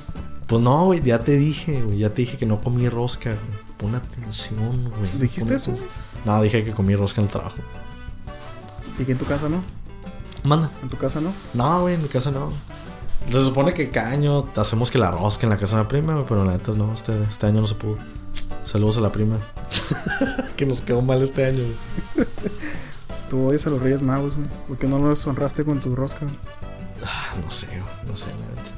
[0.47, 1.99] Pues no, güey, ya te dije, güey.
[1.99, 3.77] Ya te dije que no comí rosca, güey.
[3.77, 5.09] Pon atención, güey.
[5.17, 5.71] ¿Dijiste eso?
[5.71, 5.89] atención.
[6.25, 7.55] No, dije que comí rosca en el trabajo.
[8.99, 9.61] ¿Y que en tu casa no?
[10.43, 10.69] Manda.
[10.83, 11.31] ¿En tu casa no?
[11.53, 12.51] No, güey, en mi casa no.
[13.31, 16.25] Se supone que cada año hacemos que la rosca en la casa de la prima,
[16.27, 17.97] pero la neta no, este, este año no se pudo.
[18.63, 19.39] Saludos a la prima.
[20.57, 21.59] que nos quedó mal este año,
[22.15, 22.27] güey.
[23.29, 24.47] Tú odias a los Reyes Magos, güey.
[24.67, 26.25] ¿Por qué no los honraste con tu rosca?
[27.05, 27.67] Ah, no sé,
[28.07, 28.71] no sé, la neta.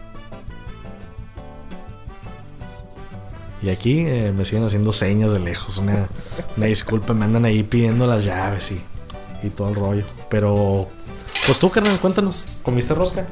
[3.61, 5.77] Y aquí eh, me siguen haciendo señas de lejos.
[5.77, 6.09] Una,
[6.57, 8.81] una disculpa, me andan ahí pidiendo las llaves y,
[9.43, 10.03] y todo el rollo.
[10.29, 10.89] Pero,
[11.45, 12.59] pues tú, carnal, cuéntanos.
[12.63, 13.27] ¿Comiste rosca?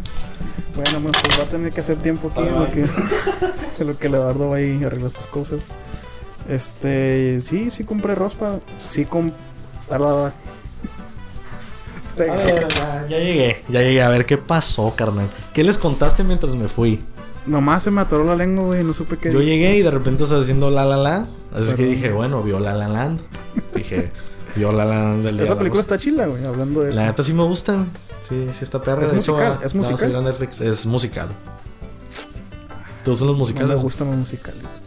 [0.75, 2.82] Bueno, pues va a tener que hacer tiempo aquí en lo que,
[3.80, 5.68] en lo que el Eduardo va a arreglar sus cosas.
[6.48, 8.60] Este, sí, sí compré rosca.
[8.86, 9.36] Sí compré.
[9.92, 9.98] A
[12.18, 14.01] ver, ya, ya llegué, ya llegué.
[14.01, 15.30] A ver qué pasó, carnal.
[15.54, 17.01] ¿Qué les contaste mientras me fui?
[17.46, 18.84] Nomás se me atoró la lengua, güey.
[18.84, 19.32] No supe qué.
[19.32, 21.28] Yo llegué y de repente estás haciendo la la la.
[21.54, 21.91] Así que Perdón.
[21.91, 23.22] dije, bueno, vio la la land.
[23.74, 24.12] Dije,
[24.55, 26.45] vio la la del día Esa la película está chila, güey.
[26.45, 26.99] Hablando de eso.
[26.99, 27.85] La neta sí me gusta.
[28.27, 29.03] Sí, sí está perra.
[29.05, 29.57] ¿Es De musical?
[29.62, 30.23] va- ¿Es musical?
[30.23, 30.62] Netflix.
[30.62, 31.29] Es musical.
[33.03, 33.81] ¿Te gustan los No me musicales?
[33.81, 34.81] gustan los musicales.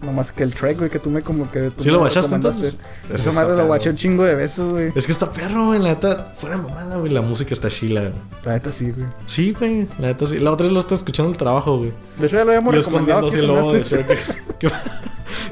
[0.00, 1.70] Nomás que el track, güey, que tú me como que.
[1.72, 2.36] tú ¿Sí lo recomendaste.
[2.68, 2.78] entonces?
[3.12, 4.92] Esa madre lo guaché un chingo de veces, güey.
[4.94, 5.80] Es que está perro, güey.
[5.80, 7.10] La neta, fuera mamada, güey.
[7.12, 8.02] La música está chila.
[8.02, 8.12] güey.
[8.44, 9.08] La neta sí, güey.
[9.26, 9.88] Sí, güey.
[9.98, 10.38] La neta sí.
[10.38, 11.92] La otra vez lo está escuchando el trabajo, güey.
[12.16, 13.90] De hecho, ya lo habíamos Yo recomendado escondiendo así el me logo de hace.
[13.90, 14.58] Shrek.
[14.58, 14.68] ¿Qué-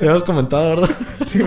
[0.00, 0.90] Ya habías comentado, ¿verdad?
[1.26, 1.40] Sí.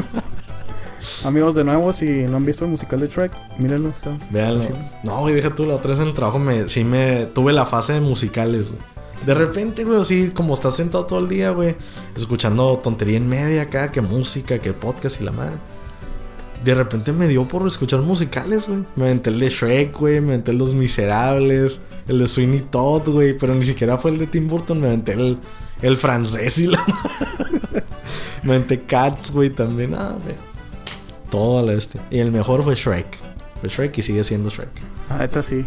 [1.26, 3.90] Amigos, de nuevo, si no han visto el musical de Trek, mírenlo.
[3.90, 4.18] Está.
[4.30, 4.66] Véanlo.
[5.04, 7.66] No, güey, deja tú, la otra vez en el trabajo me, sí me tuve la
[7.66, 8.72] fase de musicales.
[8.72, 8.82] güey.
[9.26, 11.76] De repente, güey, así como estás sentado todo el día, güey,
[12.16, 15.56] escuchando tontería en media acá, que música, que podcast y la madre.
[16.64, 18.86] De repente me dio por escuchar musicales, güey.
[18.96, 22.62] Me aventé el de Shrek, güey, me aventé el de Los Miserables, el de Sweeney
[22.72, 25.38] Todd, güey, pero ni siquiera fue el de Tim Burton, me aventé el,
[25.82, 27.84] el francés y la madre.
[28.44, 30.36] Me aventé Cats, güey, también, ah, güey.
[31.30, 32.00] Todo al este.
[32.12, 33.18] Y el mejor fue Shrek.
[33.62, 34.70] Fue Shrek y sigue siendo Shrek.
[35.10, 35.66] La neta sí.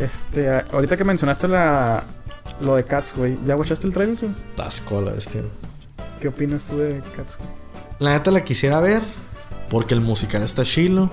[0.00, 2.04] Este, a- ahorita que mencionaste la,
[2.60, 3.38] lo de Cats, güey.
[3.44, 4.32] ¿Ya guachaste el trailer, güey?
[4.56, 5.42] Tasco la este.
[6.20, 7.48] ¿Qué opinas tú de Cats, güey?
[8.00, 9.02] La neta la quisiera ver.
[9.70, 11.10] Porque el musical está chilo.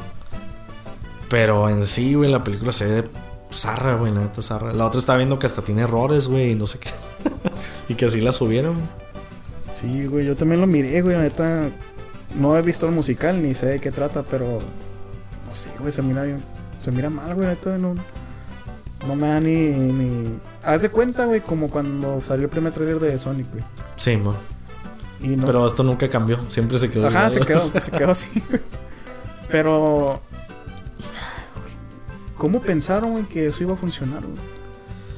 [1.30, 3.10] Pero en sí, güey, la película se ve
[3.52, 4.12] zarra, güey.
[4.14, 4.74] La neta zarra.
[4.74, 6.52] La otra estaba viendo que hasta tiene errores, güey.
[6.52, 6.90] Y no sé qué.
[7.90, 8.76] y que así la subieron.
[9.72, 11.16] Sí, güey, yo también lo miré, güey.
[11.16, 11.70] La neta,
[12.36, 14.60] no he visto el musical ni sé de qué trata, pero.
[15.48, 16.42] No sé, güey, se mira bien.
[16.84, 17.96] Se mira mal, güey, neta, no.
[19.08, 20.40] No me da ni, ni.
[20.64, 23.64] Haz de cuenta, güey, como cuando salió el primer trailer de Sonic, güey.
[23.96, 24.36] Sí, man.
[25.20, 25.46] Y no.
[25.46, 26.40] Pero esto nunca cambió.
[26.50, 27.08] Siempre se quedó.
[27.08, 28.62] Ajá, se quedó, se quedó así, güey.
[29.50, 30.22] Pero.
[32.38, 34.40] ¿Cómo pensaron, güey, que eso iba a funcionar, güey?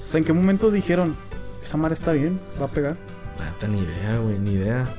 [0.05, 1.15] O sea, ¿en qué momento dijeron,
[1.61, 2.97] esta madre está bien, va a pegar?
[3.39, 4.93] Neta, ni idea, güey, ni idea.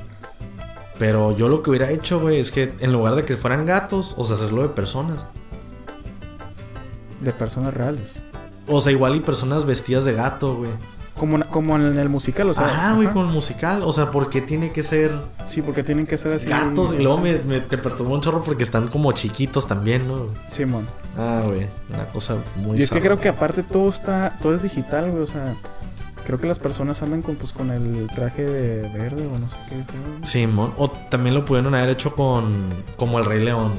[0.97, 4.15] Pero yo lo que hubiera hecho, güey, es que en lugar de que fueran gatos,
[4.17, 5.25] o sea, hacerlo de personas.
[7.21, 8.21] De personas reales.
[8.67, 10.71] O sea, igual y personas vestidas de gato, güey.
[11.17, 12.65] Como, como en el musical, o sea.
[12.65, 13.83] Ajá, güey, con el musical.
[13.83, 15.13] O sea, ¿por qué tiene que ser
[15.47, 16.49] Sí, porque tienen que ser así.
[16.49, 16.93] gatos?
[16.93, 20.27] Y luego me, me- te perturbó un chorro porque están como chiquitos también, ¿no?
[20.49, 20.85] Simón.
[21.17, 24.35] Ah, güey, una cosa muy Y es que creo que aparte todo está.
[24.41, 25.23] Todo es digital, güey.
[25.23, 25.55] O sea.
[26.25, 29.57] Creo que las personas andan con, pues, con el traje de verde o no sé
[29.69, 29.75] qué.
[29.85, 30.01] creo.
[30.23, 30.73] Sí, mon.
[30.77, 32.73] O también lo pudieron haber hecho con.
[32.97, 33.73] Como el Rey León.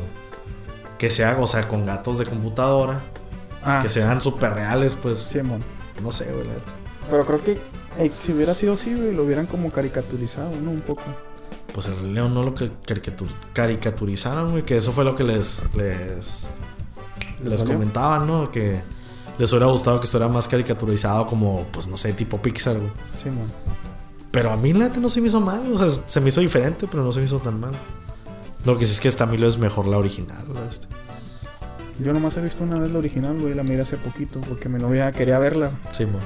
[0.98, 3.00] Que sea, o sea, con gatos de computadora.
[3.64, 5.18] Ah, que sean súper reales, pues.
[5.20, 5.60] Simón.
[6.02, 6.46] No sé, güey.
[7.10, 7.58] Pero creo que
[7.98, 10.70] eh, si hubiera sido así, güey, lo hubieran como caricaturizado, ¿no?
[10.70, 11.02] Un poco.
[11.74, 14.62] Pues el Rey León no lo caricatur- caricaturizaron, güey.
[14.62, 15.62] Que eso fue lo que les.
[15.74, 16.54] Les,
[17.44, 18.50] les comentaban, ¿no?
[18.50, 18.80] Que
[19.38, 22.90] les hubiera gustado que estuviera más caricaturizado, como, pues no sé, tipo Pixar, güey.
[23.16, 23.46] Simón.
[24.30, 26.86] Pero a mí la no se me hizo mal, o sea, se me hizo diferente,
[26.90, 27.72] pero no se me hizo tan mal.
[28.64, 30.88] Lo que sí es que esta Milo es mejor la original, este.
[31.98, 34.78] Yo nomás he visto una vez la original, güey, la miré hace poquito, porque mi
[34.78, 35.70] novia quería verla.
[35.92, 36.20] Simón.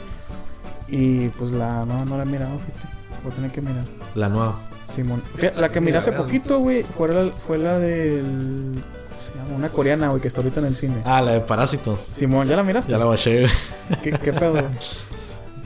[0.89, 2.89] Y pues la no, no la he mirado, fíjate.
[3.23, 3.85] Voy a tener que mirar.
[4.15, 4.59] La nueva.
[4.89, 5.23] Simón.
[5.57, 8.83] La que miré hace poquito, güey, fue la, fue la del.
[9.21, 9.55] ¿Cómo se llama?
[9.55, 11.03] Una coreana, güey, que está ahorita en el cine.
[11.05, 11.99] Ah, la de Parásito.
[12.09, 12.91] Simón, ¿ya la miraste?
[12.91, 13.41] Ya la bajé.
[13.41, 14.01] güey.
[14.03, 14.53] ¿Qué, qué pedo?
[14.53, 14.65] güey?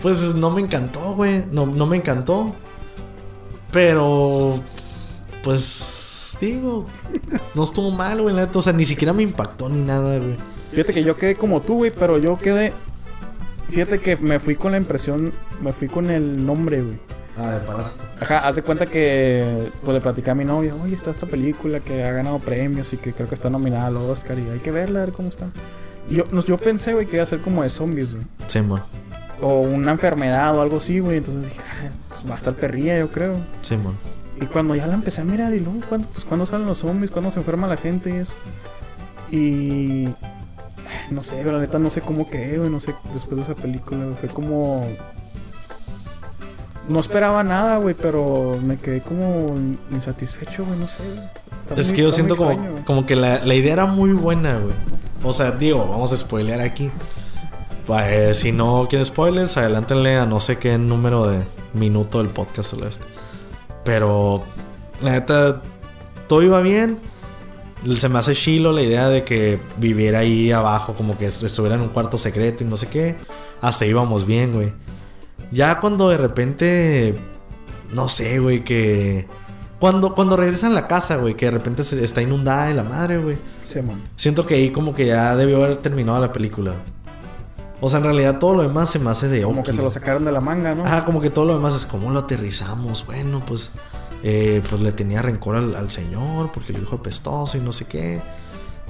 [0.03, 1.45] Pues no me encantó, güey.
[1.51, 2.55] No, no me encantó.
[3.73, 4.57] Pero.
[5.43, 6.37] Pues.
[6.41, 6.85] Digo.
[7.55, 8.35] No estuvo mal, güey.
[8.35, 8.51] la.
[8.53, 10.37] O sea, ni siquiera me impactó ni nada, güey.
[10.73, 12.75] Fíjate que yo quedé como tú, güey, pero yo quedé.
[13.71, 16.99] Fíjate que me fui con la impresión, me fui con el nombre, güey.
[17.37, 18.03] Ah, de Parásito.
[18.21, 21.81] Ajá, haz de cuenta que pues, le platicé a mi novia, oye, está esta película
[21.81, 24.71] que ha ganado premios y que creo que está nominada al Oscar y hay que
[24.71, 25.47] verla, a ver cómo está.
[26.09, 28.27] Y yo, no, yo pensé, güey, que iba a ser como de zombies, güey.
[28.47, 28.83] Simón.
[29.41, 31.19] O una enfermedad o algo así, güey.
[31.19, 33.37] Entonces dije, "Ah, pues va a estar perrilla, yo creo.
[33.63, 33.97] Simón.
[34.41, 37.11] Y cuando ya la empecé a mirar, y luego, ¿cuándo, pues, ¿cuándo salen los zombies?
[37.11, 38.35] ¿Cuándo se enferma la gente y eso?
[39.31, 40.09] Y.
[41.11, 42.71] No sé, la neta no sé cómo quedé, güey.
[42.71, 44.81] No sé, después de esa película, güey, Fue como.
[46.89, 49.47] No esperaba nada, güey, pero me quedé como
[49.91, 51.03] insatisfecho, güey, no sé.
[51.61, 54.13] Está Es muy- que yo siento como, extraño, como que la, la idea era muy
[54.13, 54.75] buena, güey.
[55.23, 56.91] O sea, digo, vamos a spoilear aquí.
[57.87, 61.43] Pa- eh, si no quieren spoilers, adelántenle a no sé qué número de
[61.73, 62.79] minuto del podcast o.
[63.85, 64.43] Pero,
[65.03, 65.63] la neta,
[66.29, 66.99] todo iba bien.
[67.99, 71.83] Se me hace chilo la idea de que viviera ahí abajo, como que estuviera en
[71.83, 73.17] un cuarto secreto y no sé qué.
[73.61, 74.73] Hasta íbamos bien, güey.
[75.51, 77.19] Ya cuando de repente,
[77.93, 79.27] no sé, güey, que...
[79.81, 82.85] Cuando, cuando regresan a la casa, güey, que de repente se está inundada y la
[82.85, 83.37] madre, güey.
[83.69, 84.03] Simón.
[84.17, 86.77] Siento que ahí como que ya debió haber terminado la película.
[87.81, 89.91] O sea, en realidad todo lo demás se me hace de Como que se lo
[89.91, 90.87] sacaron de la manga, ¿no?
[90.87, 93.05] Ajá, como que todo lo demás es como lo aterrizamos.
[93.05, 93.73] Bueno, pues,
[94.23, 97.85] eh, pues le tenía rencor al, al señor porque le dijo pestoso y no sé
[97.85, 98.23] qué.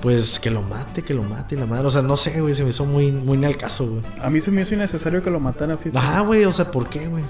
[0.04, 1.86] Pues que lo mate, que lo mate y la madre.
[1.86, 4.02] O sea, no sé, güey, se me hizo muy, muy ni al caso, güey.
[4.20, 5.96] A mí se me hizo innecesario que lo mataran, fíjate.
[5.96, 7.24] Ajá, güey, o sea, ¿por qué, güey?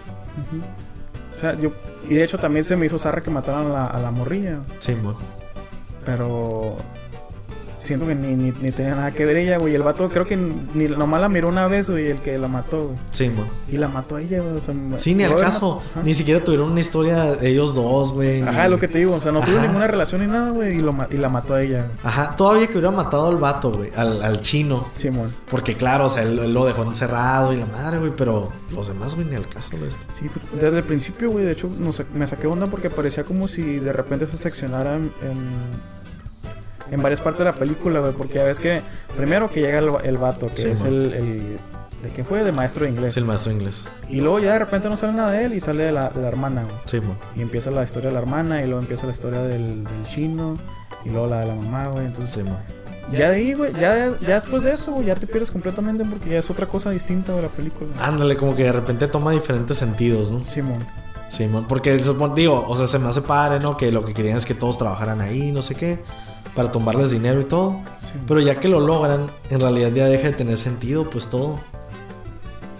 [1.32, 1.70] O sea, yo.
[2.08, 4.58] Y de hecho también se me hizo zarra que mataran a la, a la morrilla.
[4.80, 5.16] Sí, mo.
[6.04, 6.76] Pero.
[7.84, 9.74] Siento que ni, ni, ni tenía nada que ver ella, güey.
[9.74, 12.84] El vato creo que ni nomás la miró una vez, güey, el que la mató,
[12.84, 12.96] güey.
[13.12, 13.44] Sí, mo.
[13.70, 14.56] Y la mató a ella, güey.
[14.56, 15.80] O sea, Sí, ni al caso.
[16.02, 18.42] Ni siquiera tuvieron una historia de ellos dos, güey.
[18.42, 19.14] ni- Ajá, lo que te digo.
[19.14, 19.66] O sea, no tuvo Ajá.
[19.66, 20.76] ninguna relación ni nada, güey.
[20.76, 21.98] Y, lo y la mató a ella, güey.
[22.02, 24.88] Ajá, todavía que hubiera matado al vato, güey, al, al chino.
[24.92, 25.34] Simón.
[25.50, 28.88] Porque claro, o sea, él, él lo dejó encerrado y la madre, güey, pero los
[28.88, 29.90] demás, güey, ni al caso, güey.
[30.12, 31.44] Sí, pues, desde el principio, güey.
[31.44, 35.94] De hecho, no me saqué onda porque parecía como si de repente se seccionaran en.
[36.90, 38.12] En varias partes de la película, güey.
[38.12, 38.82] Porque ya ves que.
[39.16, 40.92] Primero que llega el, el vato, que Sí, es man.
[40.92, 41.58] el, el-
[42.02, 42.44] ¿De qué fue?
[42.44, 43.10] De maestro de inglés.
[43.10, 43.88] Es el maestro inglés.
[44.10, 46.20] Y luego ya de repente no sale nada de él y sale de la, de
[46.20, 46.76] la hermana, güey.
[46.84, 47.16] Sí, mo.
[47.34, 50.54] Y empieza la historia de la hermana y luego empieza la historia del, del chino
[51.06, 52.04] y luego la de la mamá, güey.
[52.04, 52.58] Entonces, Sí, mo.
[53.10, 56.28] ya de ahí, güey, ya, ya después de eso, güey, ya te pierdes completamente porque
[56.28, 57.88] ya es otra cosa distinta de la película.
[57.98, 60.44] Ándale, como que de repente toma diferentes sentidos, ¿no?
[60.44, 60.80] Simón.
[60.80, 60.84] Sí,
[61.50, 61.66] mo.
[61.66, 61.96] Porque
[62.34, 63.76] digo, o sea, se me hace padre, ¿no?
[63.76, 66.00] Que lo que querían es que todos trabajaran ahí, no sé qué,
[66.54, 67.80] para tumbarles dinero y todo.
[68.26, 71.60] Pero ya que lo logran, en realidad ya deja de tener sentido, pues todo.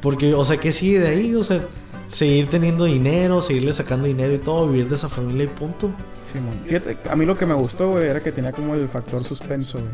[0.01, 1.35] Porque, o sea, ¿qué sigue de ahí?
[1.35, 1.65] O sea,
[2.09, 5.91] seguir teniendo dinero, seguirle sacando dinero y todo, vivir de esa familia y punto.
[6.31, 6.61] Simón.
[6.67, 9.79] Fíjate, a mí lo que me gustó, güey, era que tenía como el factor suspenso,
[9.79, 9.91] güey.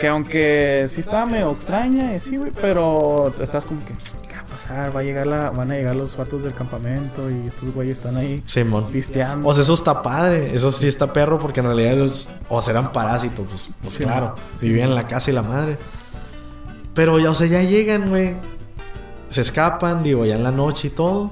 [0.00, 4.31] Que aunque sí estaba medio extraña, y sí, güey, pero estás como que, ¿qué va
[4.31, 4.31] a
[4.62, 4.94] pasar?
[4.94, 8.16] Va a llegar la, van a llegar los vatos del campamento y estos güeyes están
[8.16, 8.86] ahí Simón.
[8.92, 9.46] pisteando.
[9.46, 12.72] O sea, eso está padre, eso sí está perro porque en realidad ellos, o sea,
[12.72, 14.68] eran parásitos, pues, pues Sí, claro, sí.
[14.68, 15.78] vivían en la casa y la madre.
[16.94, 18.36] Pero ya, o sea, ya llegan, güey,
[19.28, 21.30] se escapan, digo, ya en la noche y todo.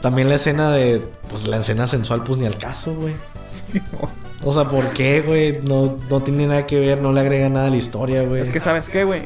[0.00, 3.14] También la escena de, pues la escena sensual, pues ni al caso, güey.
[3.46, 4.10] Simón.
[4.42, 5.60] O sea, ¿por qué, güey?
[5.62, 8.40] No, no tiene nada que ver, no le agrega nada a la historia, güey.
[8.40, 9.22] Es que, ¿sabes qué, güey?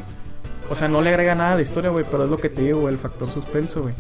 [0.71, 2.63] O sea, no le agrega nada a la historia, güey, pero es lo que te
[2.63, 3.95] digo, güey, el factor suspenso, güey.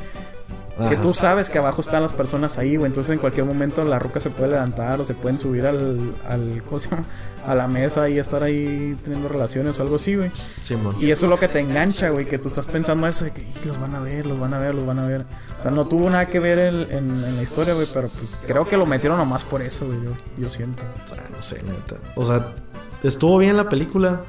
[0.88, 2.88] Que tú sabes que abajo están las personas ahí, güey.
[2.88, 6.62] Entonces en cualquier momento la ruca se puede levantar o se pueden subir al, al
[6.66, 7.04] ¿cómo se llama?
[7.46, 10.30] a la mesa y estar ahí teniendo relaciones o algo así, güey.
[10.62, 10.96] Simón.
[10.98, 13.42] Y eso es lo que te engancha, güey, que tú estás pensando eso de que
[13.42, 15.26] "Ih, los van a ver, los van a ver, los van a ver.
[15.59, 18.38] O sea, no tuvo nada que ver el- en, en la historia, güey, pero pues
[18.46, 20.85] creo que lo metieron nomás por eso, güey, yo, yo siento.
[21.12, 21.96] Ah, no sé, neta.
[22.14, 22.54] O sea,
[23.02, 24.22] estuvo bien la película.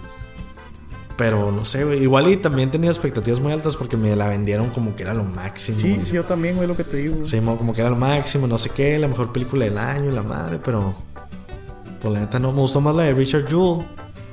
[1.21, 2.01] Pero no sé, güey.
[2.01, 5.23] Igual y también tenía expectativas muy altas porque me la vendieron como que era lo
[5.23, 5.77] máximo.
[5.77, 6.03] Sí, güey.
[6.05, 7.17] sí, yo también, güey, lo que te digo.
[7.17, 7.27] güey.
[7.27, 10.09] Sí, mo- como que era lo máximo, no sé qué, la mejor película del año
[10.09, 10.95] la madre, pero.
[12.01, 13.85] Pues la neta no, me gustó más la de Richard Jewell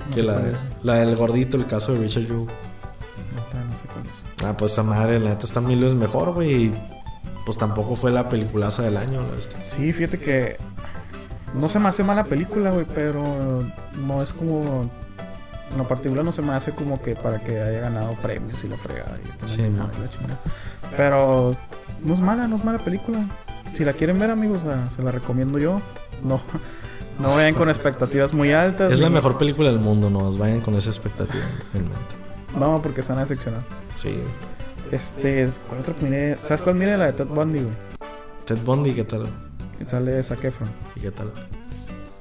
[0.08, 0.40] No que la,
[0.82, 2.46] la del gordito, el caso de Richard Jewell.
[2.48, 4.44] Ahorita no sé cuál es.
[4.46, 6.72] Ah, pues esa madre, la neta está mil veces mejor, güey.
[7.44, 9.56] Pues tampoco fue la peliculaza del año, la este.
[9.68, 10.56] Sí, fíjate que
[11.52, 13.22] no se me hace mala película, güey, pero
[14.06, 14.88] no es como
[15.70, 18.68] en lo particular no se me hace como que para que haya ganado premios y
[18.68, 20.38] la fregada y este Sí, no, la chingada.
[20.96, 21.52] Pero
[22.04, 23.26] no es mala, no es mala película.
[23.74, 24.62] Si la quieren ver, amigos,
[24.94, 25.80] se la recomiendo yo.
[26.22, 26.40] No,
[27.18, 28.92] no vayan con expectativas muy altas.
[28.92, 32.16] Es la mejor película del mundo, no vayan con esa expectativa en mente.
[32.58, 33.62] No, porque se van a decepcionar.
[33.94, 34.18] Sí.
[34.90, 36.38] Este, ¿cuál otro miré?
[36.38, 36.96] ¿Sabes cuál miré?
[36.96, 37.74] La de Ted Bundy, güey.
[38.46, 39.28] Ted Bundy, ¿qué tal?
[39.78, 40.70] Y Sale Zac Efron.
[40.96, 41.30] ¿Y qué tal?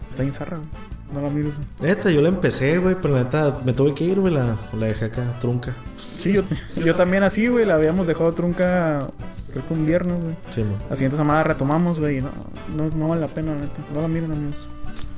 [0.10, 0.97] Está bien zarra, güey.
[1.14, 1.56] No la mires.
[1.56, 1.68] güey.
[1.96, 5.06] Neta, yo la empecé, güey, pero neta me tuve que ir, güey, la, la dejé
[5.06, 5.74] acá, trunca.
[6.20, 6.42] Sí, yo,
[6.76, 7.66] yo también así, güey.
[7.66, 9.08] La habíamos dejado trunca,
[9.52, 10.36] creo que un viernes, güey.
[10.50, 10.76] Sí, man.
[10.90, 12.18] La siguiente semana la retomamos, güey.
[12.18, 12.30] y No,
[12.76, 13.82] no, no vale la pena, la neta.
[13.94, 14.68] No la miren, amigos.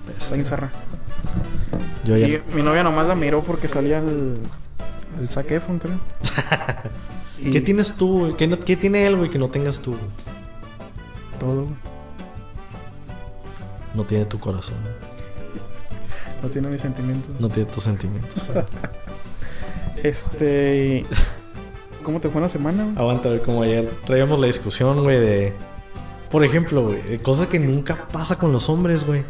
[0.08, 0.70] Está.
[2.06, 2.28] Yo ya.
[2.28, 4.36] Y mi novia nomás la miró porque salía el,
[5.20, 6.00] el Efron, creo.
[7.42, 8.34] Y ¿Qué tienes tú, güey?
[8.36, 9.92] ¿Qué, no- qué tiene él, güey, que no tengas tú?
[9.92, 10.04] güey?
[11.40, 11.76] Todo, güey.
[13.94, 14.76] No tiene tu corazón.
[16.42, 17.32] No tiene mis sentimientos.
[17.40, 18.46] No tiene tus sentimientos.
[20.04, 21.06] Este.
[22.04, 22.84] ¿Cómo te fue la semana?
[22.86, 22.98] güey?
[22.98, 25.54] Aguanta, güey, como ayer traíamos la discusión, güey, de.
[26.32, 29.26] Por ejemplo, güey, eh, cosa que nunca pasa con los hombres, güey.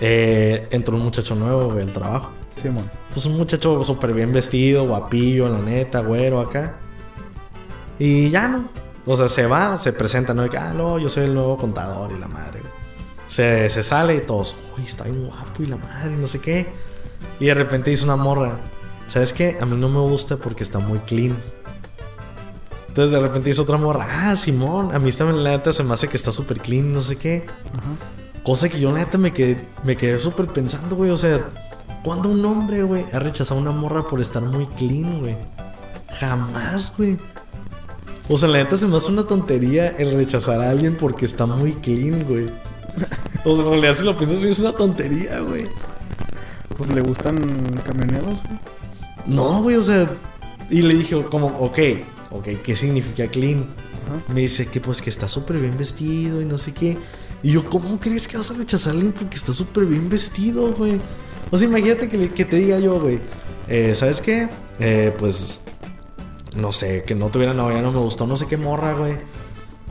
[0.00, 2.30] Eh, entró un muchacho nuevo, güey, al trabajo.
[2.56, 2.90] Simón.
[3.12, 6.76] Pues un muchacho súper bien vestido, guapillo, la neta, güero acá.
[7.98, 8.64] Y ya no.
[9.04, 10.42] O sea, se va, se presenta, ¿no?
[10.42, 12.60] De que, ah, no, yo soy el nuevo contador y la madre.
[12.60, 12.67] güey.
[13.28, 16.66] Se, se sale y todos, uy, está bien guapo y la madre, no sé qué.
[17.40, 18.58] Y de repente dice una morra,
[19.08, 19.56] ¿sabes qué?
[19.60, 21.36] A mí no me gusta porque está muy clean.
[22.88, 25.94] Entonces de repente dice otra morra, ah, Simón, a mí también la neta se me
[25.94, 27.46] hace que está súper clean, no sé qué.
[27.74, 28.18] Ajá.
[28.42, 31.10] Cosa que yo la neta me quedé, me quedé súper pensando, güey.
[31.10, 31.38] O sea,
[32.02, 35.36] ¿cuándo un hombre, güey, ha rechazado a una morra por estar muy clean, güey?
[36.18, 37.18] Jamás, güey.
[38.30, 41.46] O sea, la neta se me hace una tontería el rechazar a alguien porque está
[41.46, 42.46] muy clean, güey.
[43.44, 45.66] O sea, en realidad si lo piensas, es una tontería, güey.
[46.76, 47.36] Pues le gustan
[47.84, 48.58] camioneros, güey.
[49.26, 50.08] No, güey, o sea.
[50.70, 51.78] Y le dije, como, ok,
[52.30, 53.66] ok, ¿qué significa clean?
[54.06, 54.32] Ajá.
[54.32, 56.96] Me dice que pues que está súper bien vestido y no sé qué.
[57.42, 60.72] Y yo, ¿cómo crees que vas a rechazar a alguien porque está súper bien vestido,
[60.74, 61.00] güey?
[61.50, 63.20] O sea, imagínate que, le- que te diga yo, güey,
[63.68, 64.48] eh, ¿sabes qué?
[64.80, 65.62] Eh, pues,
[66.54, 69.16] no sé, que no tuviera novia, no me gustó, no sé qué morra, güey.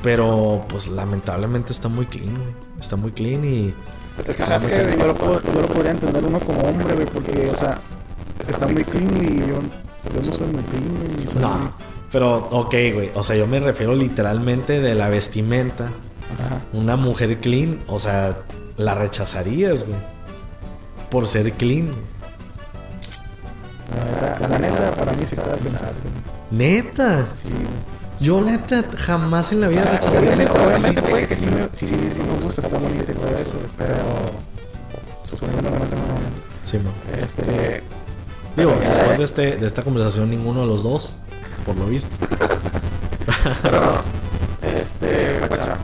[0.03, 2.53] Pero, pues, lamentablemente está muy clean, güey.
[2.79, 3.73] Está muy clean y...
[4.19, 4.95] Es que, ¿sabes qué?
[4.97, 7.79] Yo lo, puedo- yo lo podría entender uno como hombre, güey, porque, o sea,
[8.47, 11.25] está muy clean y yo, yo no soy muy clean, güey.
[11.25, 11.73] muy- No,
[12.11, 13.11] pero, ok, güey.
[13.15, 15.85] O sea, yo me refiero literalmente de la vestimenta.
[15.85, 16.61] Ajá.
[16.73, 18.37] Una mujer clean, o sea,
[18.77, 19.97] la rechazarías, güey.
[21.09, 21.89] Por ser clean.
[23.91, 25.73] La, neta- la neta, para mí sí está güey.
[26.51, 27.27] Neta.
[27.33, 27.96] Sí, güey.
[28.19, 32.21] Yo, neta, jamás en la vida a una obviamente, puede que sí me, sí, sí
[32.21, 33.95] me gusta, está bonita y todo eso, pero
[35.23, 36.29] suponiendo que no tengo novia.
[36.63, 36.79] Sí.
[37.15, 37.83] Este.
[38.55, 41.17] Digo, pero después de, este, de esta conversación, ninguno de los dos,
[41.65, 42.17] por lo visto.
[44.61, 45.77] Este, guacha.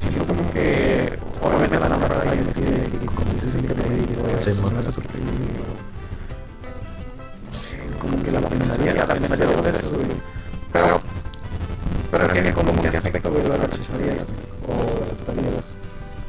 [0.00, 1.18] Sí, siento como que.
[1.42, 2.68] Obviamente la nombre está bien vestida
[3.02, 4.50] y como dices siempre te y todo eso.
[4.50, 4.72] Sí, me
[7.46, 9.46] No sé, como que la pensaría, la pensaría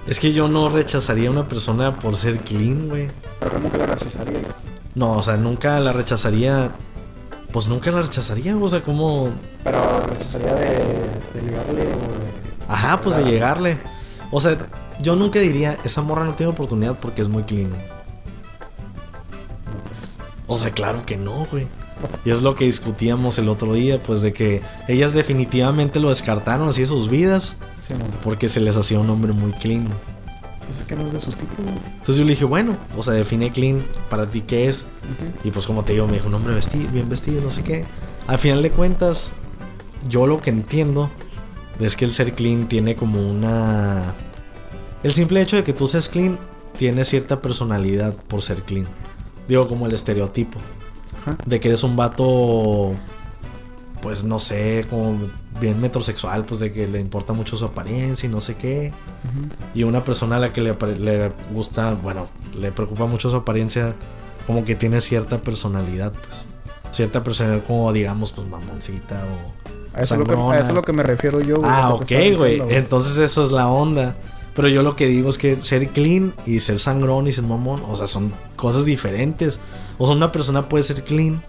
[0.10, 3.12] Es que yo no rechazaría a una persona por ser clean, güey.
[3.40, 4.68] Pero que la rechazarías.
[4.96, 6.72] No, o sea, nunca la rechazaría.
[7.52, 9.32] Pues nunca la rechazaría, o sea, como.
[9.64, 10.68] Pero rechazaría de,
[11.34, 12.68] de ligarle o de.
[12.68, 13.78] Ajá, pues de llegarle.
[14.32, 14.58] O sea,
[15.00, 17.70] yo nunca diría, esa morra no tiene oportunidad porque es muy clean.
[19.88, 20.18] Pues.
[20.48, 21.68] O sea, claro que no, güey.
[22.26, 26.70] Y es lo que discutíamos el otro día, pues de que ellas definitivamente lo descartaron
[26.70, 29.88] así de sus vidas Sí, porque se les hacía un hombre muy clean.
[30.66, 31.76] Pues es que no es de sus tipos, güey.
[31.94, 34.86] Entonces yo le dije, bueno, o sea, define clean para ti qué es.
[35.44, 37.86] Y pues como te digo, me dijo un hombre vestido, bien vestido, no sé qué.
[38.28, 39.32] Al final de cuentas,
[40.08, 41.10] yo lo que entiendo
[41.80, 44.14] es que el ser clean tiene como una...
[45.02, 46.38] El simple hecho de que tú seas clean
[46.78, 48.88] tiene cierta personalidad por ser clean.
[49.48, 50.60] Digo, como el estereotipo.
[51.30, 51.38] Ajá.
[51.46, 52.94] De que eres un vato,
[54.02, 55.20] pues no sé, como
[55.60, 58.94] bien metrosexual, pues de que le importa mucho su apariencia y no sé qué.
[59.74, 63.96] Y una persona a la que le, le gusta, bueno, le preocupa mucho su apariencia,
[64.48, 66.48] como que tiene cierta personalidad, pues.
[66.92, 69.70] Cierta personalidad como, digamos, pues mamoncita o...
[69.94, 70.60] A eso, es lo que, a sangrona.
[70.60, 71.70] eso es lo que me refiero yo, güey.
[71.72, 72.62] Ah, ok, güey.
[72.70, 74.16] Entonces eso es la onda.
[74.60, 77.82] Pero yo lo que digo es que ser clean y ser sangrón y ser mamón,
[77.88, 79.58] o sea, son cosas diferentes.
[79.98, 81.42] O sea, una persona puede ser clean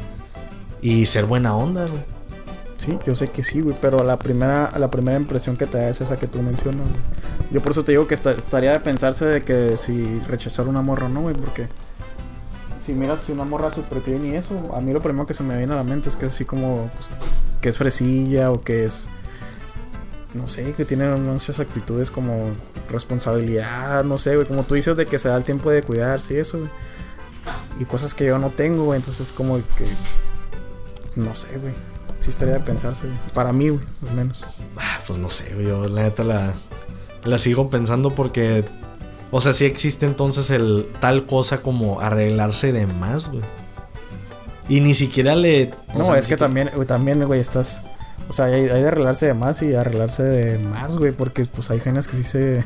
[0.81, 2.03] y ser buena onda, güey.
[2.79, 5.89] Sí, yo sé que sí, güey, pero la primera, la primera impresión que te da
[5.89, 7.01] es esa que tú mencionas, güey.
[7.51, 10.81] Yo por eso te digo que esta- estaría de pensarse de que si rechazar una
[10.81, 11.67] morra no, güey, porque
[12.81, 15.43] si miras así una morra super clean y eso, a mí lo primero que se
[15.43, 17.11] me viene a la mente es que así como, pues,
[17.61, 19.09] que es fresilla o que es,
[20.35, 22.51] no sé, que tiene muchas actitudes como
[22.89, 26.35] responsabilidad, no sé, güey, como tú dices de que se da el tiempo de cuidarse
[26.35, 26.71] y eso, güey.
[27.81, 29.87] Y cosas que yo no tengo, güey, entonces como que,
[31.17, 31.73] no sé, güey.
[32.21, 33.19] Sí estaría de pensarse, güey.
[33.33, 34.47] Para mí, güey, al menos.
[34.77, 35.67] Ah, pues no sé, güey.
[35.67, 36.55] Yo la neta la,
[37.25, 38.65] la sigo pensando porque.
[39.31, 43.43] O sea, sí existe entonces el tal cosa como arreglarse de más, güey.
[44.69, 45.73] Y ni siquiera le.
[45.97, 47.83] No, sea, es que también, güey, también, güey, estás...
[48.29, 51.71] O sea, hay, hay de arreglarse de más y arreglarse de más, güey, porque pues
[51.71, 52.65] hay genes que sí se,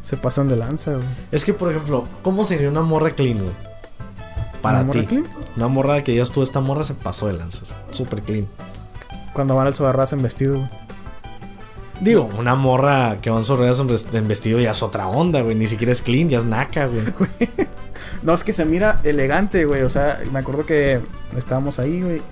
[0.00, 1.04] se pasan de lanza, güey.
[1.30, 3.52] Es que, por ejemplo, ¿cómo sería una morra clean, güey?
[4.62, 5.06] Para ¿Una morra ti.
[5.06, 5.26] clean?
[5.56, 7.76] Una morra que digas tú, esta morra se pasó de lanzas.
[7.90, 8.48] Super clean.
[9.34, 10.68] Cuando van al sobarras en vestido, güey.
[12.00, 15.54] Digo, una morra que van en en vestido ya es otra onda, güey.
[15.54, 17.02] Ni siquiera es clean, ya es naca, güey.
[18.22, 19.82] No, es que se mira elegante, güey.
[19.82, 21.00] O sea, me acuerdo que
[21.36, 22.22] estábamos ahí, güey.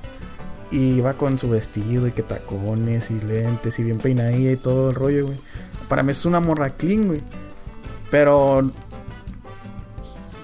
[0.70, 4.88] Y iba con su vestido y que tacones y lentes y bien peinadilla y todo
[4.88, 5.38] el rollo, güey.
[5.88, 7.20] Para mí es una morra clean, güey.
[8.10, 8.62] Pero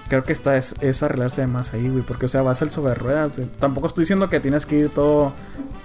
[0.07, 2.01] creo que está es, es arreglarse de más ahí, güey.
[2.01, 3.49] Porque, o sea, vas al sobre ruedas, güey.
[3.59, 5.33] Tampoco estoy diciendo que tienes que ir todo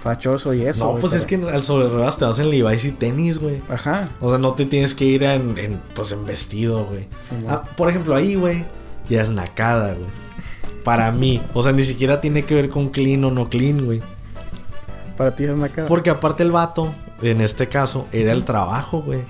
[0.01, 0.85] fachoso y eso.
[0.85, 3.61] no, güey, pues es que al sobre ruedas te vas en Levi's y tenis, güey.
[3.69, 4.09] Ajá.
[4.19, 7.07] O sea, no te tienes que ir en, en, pues en vestido, güey.
[7.21, 7.47] Sí, güey.
[7.47, 8.65] Ah, por ejemplo, ahí, güey,
[9.09, 10.09] ya es nacada, güey.
[10.83, 11.41] Para mí.
[11.53, 14.01] O sea, ni siquiera tiene que ver con clean o no clean, güey.
[15.17, 15.87] Para ti es una cara.
[15.87, 19.21] Porque aparte el vato, en este caso, era el trabajo, güey.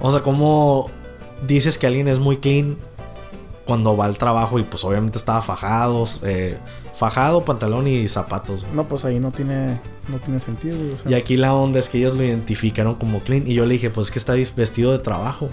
[0.00, 0.90] O sea, como
[1.46, 2.76] dices que alguien es muy clean
[3.66, 6.56] cuando va al trabajo y pues obviamente estaba fajado, eh,
[6.94, 8.62] fajado, pantalón y zapatos.
[8.64, 8.76] güey.
[8.76, 10.92] No, pues ahí no tiene, no tiene sentido, güey.
[10.92, 13.46] O sea, Y aquí la onda es que ellos lo identificaron como clean.
[13.46, 15.50] Y yo le dije, pues es que está vestido de trabajo.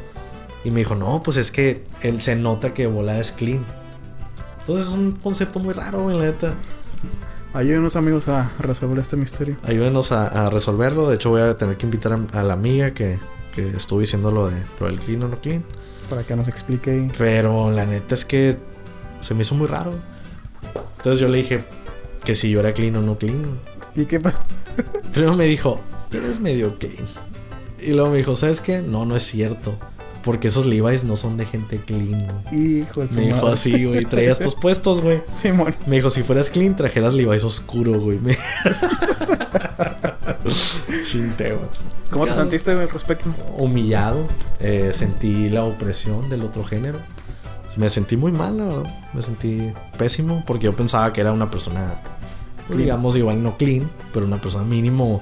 [0.64, 3.66] Y me dijo, no, pues es que él se nota que volada es clean.
[4.60, 6.54] Entonces es un concepto muy raro, güey, la neta.
[7.54, 9.58] Ayúdenos amigos a resolver este misterio.
[9.64, 11.10] Ayúdenos a, a resolverlo.
[11.10, 13.18] De hecho, voy a tener que invitar a, a la amiga que,
[13.54, 15.64] que estuvo diciendo lo, de, lo del clean o no clean.
[16.10, 17.10] Para que nos explique.
[17.18, 18.58] Pero la neta es que
[19.22, 19.94] se me hizo muy raro.
[20.98, 21.64] Entonces yo le dije
[22.24, 23.60] que si yo era clean o no clean.
[23.96, 24.40] ¿Y qué pasa?
[25.12, 27.06] Primero me dijo, tú eres medio clean.
[27.80, 28.82] Y luego me dijo, ¿sabes qué?
[28.82, 29.78] No, no es cierto.
[30.24, 32.26] Porque esos Levi's no son de gente clean.
[32.50, 32.80] güey".
[32.80, 33.54] Hijo Me dijo madre.
[33.54, 34.06] así, güey.
[34.06, 35.22] Traía estos puestos, güey.
[35.32, 35.76] Simón.
[35.86, 38.20] Me dijo, si fueras clean, trajeras Levi's oscuro, güey.
[38.20, 38.36] Me...
[42.10, 43.30] ¿Cómo te sentiste güey, al respecto?
[43.58, 44.28] Humillado.
[44.60, 47.00] eh, sentí la opresión del otro género.
[47.76, 49.04] Me sentí muy mal, la verdad.
[49.14, 52.00] Me sentí pésimo porque yo pensaba que era una persona,
[52.70, 55.22] digamos, igual no clean, pero una persona mínimo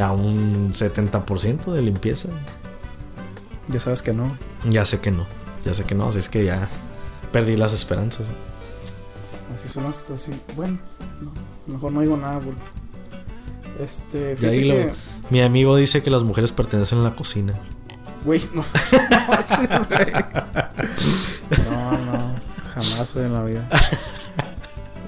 [0.00, 2.28] a un 70% de limpieza.
[3.68, 4.36] Ya sabes que no.
[4.68, 5.26] Ya sé que no,
[5.64, 6.66] ya sé que no, así es que ya
[7.32, 8.32] perdí las esperanzas.
[9.52, 10.32] Así son las así.
[10.56, 10.78] Bueno,
[11.20, 11.32] no,
[11.72, 12.60] mejor no digo nada porque.
[13.80, 14.36] Este.
[14.40, 14.74] Ya dilo.
[14.74, 14.92] que-
[15.30, 17.54] Mi amigo dice que las mujeres pertenecen a la cocina.
[18.24, 18.64] Güey, no.
[21.70, 22.34] no, no.
[22.74, 23.68] Jamás en la vida.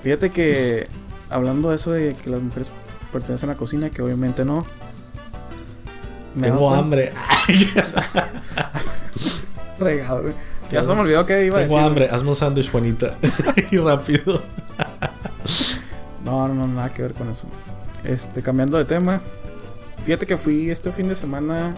[0.02, 0.88] Fíjate que.
[1.28, 2.72] Hablando de eso de que las mujeres
[3.12, 4.64] pertenecen a la cocina, que obviamente no.
[6.34, 7.12] Me Tengo hambre.
[9.78, 10.34] Fregado, güey.
[10.70, 11.88] Ya se me olvidó que iba a Tengo decir.
[11.88, 12.08] hambre.
[12.10, 13.16] Hazme un sándwich, Juanita.
[13.70, 14.42] y rápido.
[16.24, 17.46] No, no, no, nada que ver con eso.
[18.04, 19.20] Este, cambiando de tema.
[20.04, 21.74] Fíjate que fui este fin de semana.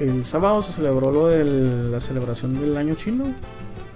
[0.00, 3.26] El sábado se celebró lo de la celebración del año chino.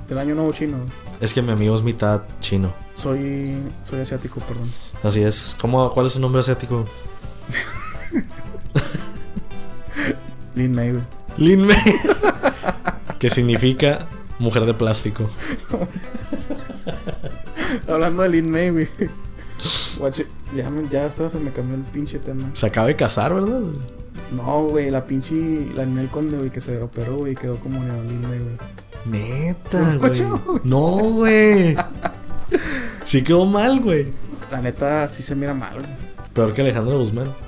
[0.07, 0.77] Del año nuevo chino.
[1.21, 2.73] Es que mi amigo es mitad chino.
[2.95, 3.57] Soy.
[3.85, 4.71] Soy asiático, perdón.
[5.03, 5.57] Así es.
[5.61, 6.87] ¿Cómo, ¿Cuál es su nombre asiático?
[10.57, 11.05] Lin May, güey.
[11.37, 11.77] Lin May.
[13.19, 14.07] que significa
[14.38, 15.29] mujer de plástico.
[17.88, 18.88] Hablando de Lin May, güey.
[20.54, 22.50] Ya, ya hasta se me cambió el pinche tema.
[22.54, 23.61] Se acaba de casar, ¿verdad?
[24.33, 25.35] No, güey, la pinche.
[25.75, 28.57] La Ninel Conde, güey, que se operó, güey, y quedó como Lin May, güey.
[29.04, 30.23] Neta, ¿No güey.
[30.65, 31.77] No, güey.
[33.04, 34.07] Sí quedó mal, güey.
[34.50, 35.87] La neta, sí se mira mal, güey.
[36.33, 37.46] Peor que Alejandro Guzmán.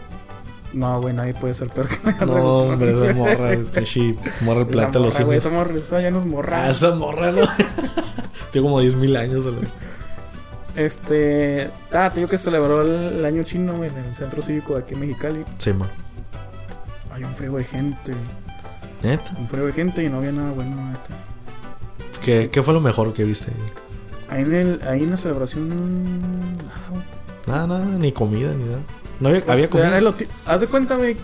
[0.72, 1.96] No, güey, nadie puede ser peor que
[2.26, 5.36] No, hombre, esa morra, el pinche morra Esa plata, los simios.
[5.44, 6.64] esa morra, esa ya nos morra.
[6.66, 7.40] Ah, esa morra, ¿no?
[8.52, 9.74] Tengo como 10 mil años a la vez.
[10.76, 11.70] Este.
[11.92, 14.74] Ah, te digo que se celebró el, el año chino güey, en el centro cívico
[14.74, 15.44] de aquí en Mexicali.
[15.58, 15.88] Sí, man.
[17.12, 18.12] Hay un frío de gente,
[19.02, 19.32] Neta.
[19.38, 22.20] un frío de gente y no había nada bueno, neta.
[22.22, 23.50] ¿Qué, qué fue lo mejor que viste?
[24.30, 25.68] Ahí en, el, ahí en la celebración.
[25.70, 27.02] nada, güey.
[27.46, 28.78] Nada, nada, ni comida, ni nada.
[29.20, 30.00] No había, Pues, había comida.
[30.00, 30.14] lo
[30.46, 31.16] Haz de cuenta, güey.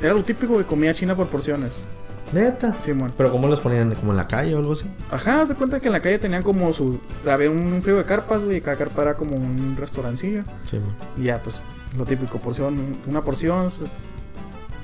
[0.00, 1.86] Era lo típico de comida china por porciones.
[2.32, 2.78] Neta.
[2.78, 3.10] Simón.
[3.16, 3.94] Pero ¿cómo los ponían?
[3.94, 4.84] ¿Como en la calle o algo así?
[5.10, 7.00] Ajá, haz de cuenta que en la calle tenían como su.
[7.26, 10.42] Había un, un frío de carpas, güey, y cada carpa era como un restaurancillo.
[10.64, 10.94] Sí, man.
[11.16, 11.62] Y ya, pues,
[11.96, 13.60] lo típico, porción, una porción.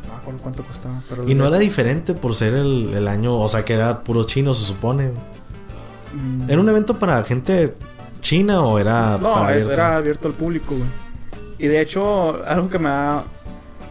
[0.08, 1.02] No acuerdo cuánto costaba.
[1.08, 4.24] Pero Y no era diferente por ser el, el año, o sea, que era puro
[4.24, 5.10] chino, se supone.
[6.14, 7.74] Mm, ¿Era un evento para gente
[8.22, 9.72] china o era No, para eso abierto?
[9.72, 10.88] era abierto al público, güey.
[11.58, 13.24] Y de hecho, algo que me da,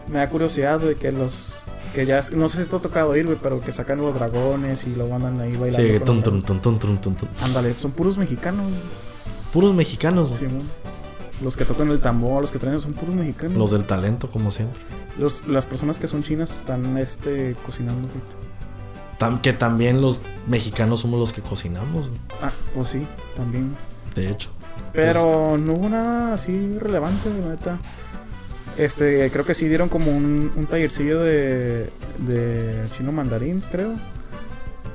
[0.08, 1.60] me da curiosidad, güey, que los.
[1.94, 4.84] Que ya, no sé si te ha tocado ir, güey, pero que sacan los dragones
[4.84, 5.76] y luego andan ahí bailando.
[5.88, 7.28] Sí, los- tun, tun, tun, tun, tun, tun.
[7.42, 8.80] Ándale, son puros mexicanos, güey.
[9.52, 10.30] Puros mexicanos.
[10.30, 10.62] Sí, güey.
[11.42, 13.56] Los que tocan el tambor, los que traen son puros mexicanos.
[13.56, 14.80] Los del talento, como siempre.
[15.18, 18.08] Los- las personas que son chinas están este cocinando.
[19.18, 23.06] Tam- que también los mexicanos somos los que cocinamos, güey, Ah, pues sí,
[23.36, 23.76] también.
[24.16, 24.50] de hecho.
[24.94, 27.78] Pero no hubo nada así relevante, la neta.
[28.76, 33.94] Este, creo que sí dieron como un, un tallercillo de, de chino mandarín, creo.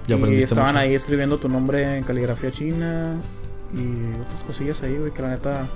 [0.08, 0.80] Ya y estaban mucho.
[0.80, 3.16] ahí escribiendo tu nombre en caligrafía china
[3.74, 5.68] y otras cosillas ahí, güey, que la neta.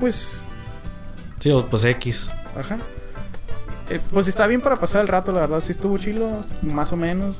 [0.00, 0.42] Pues,
[1.38, 2.32] Sí, pues X.
[2.58, 2.78] ajá.
[3.90, 6.96] Eh, pues está bien para pasar el rato, la verdad, sí estuvo chilo, más o
[6.96, 7.36] menos.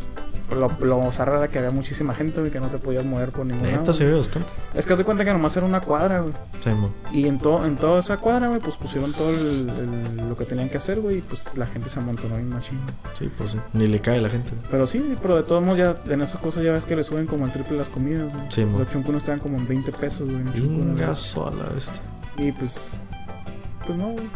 [0.50, 3.44] Lo, lo zarra era que había muchísima gente, güey, que no te podías mover por
[3.44, 3.78] ningún lado.
[3.80, 4.48] Neta se ve bastante.
[4.74, 6.32] Es que te cuenta que nomás era una cuadra, güey.
[6.60, 6.90] Sí, man.
[7.12, 10.44] Y en, todo en toda esa cuadra, güey, pues pusieron todo el- el- lo que
[10.46, 12.80] tenían que hacer, güey, y pues la gente se amontonó bien machín.
[12.82, 12.94] güey.
[13.12, 13.60] Sí, pues sí.
[13.74, 14.50] Ni le cae a la gente.
[14.50, 14.62] güey.
[14.70, 17.26] Pero sí, pero de todos modos, ya en esas cosas ya ves que le suben
[17.26, 18.46] como el triple las comidas, güey.
[18.50, 18.78] Sí, mo.
[18.78, 20.40] Los chuncunos estaban como en 20 pesos, güey.
[20.40, 20.96] en chuncunos.
[20.96, 22.02] Pingazo a la bestia.
[22.38, 22.98] Y pues.
[23.86, 24.28] Pues no, güey.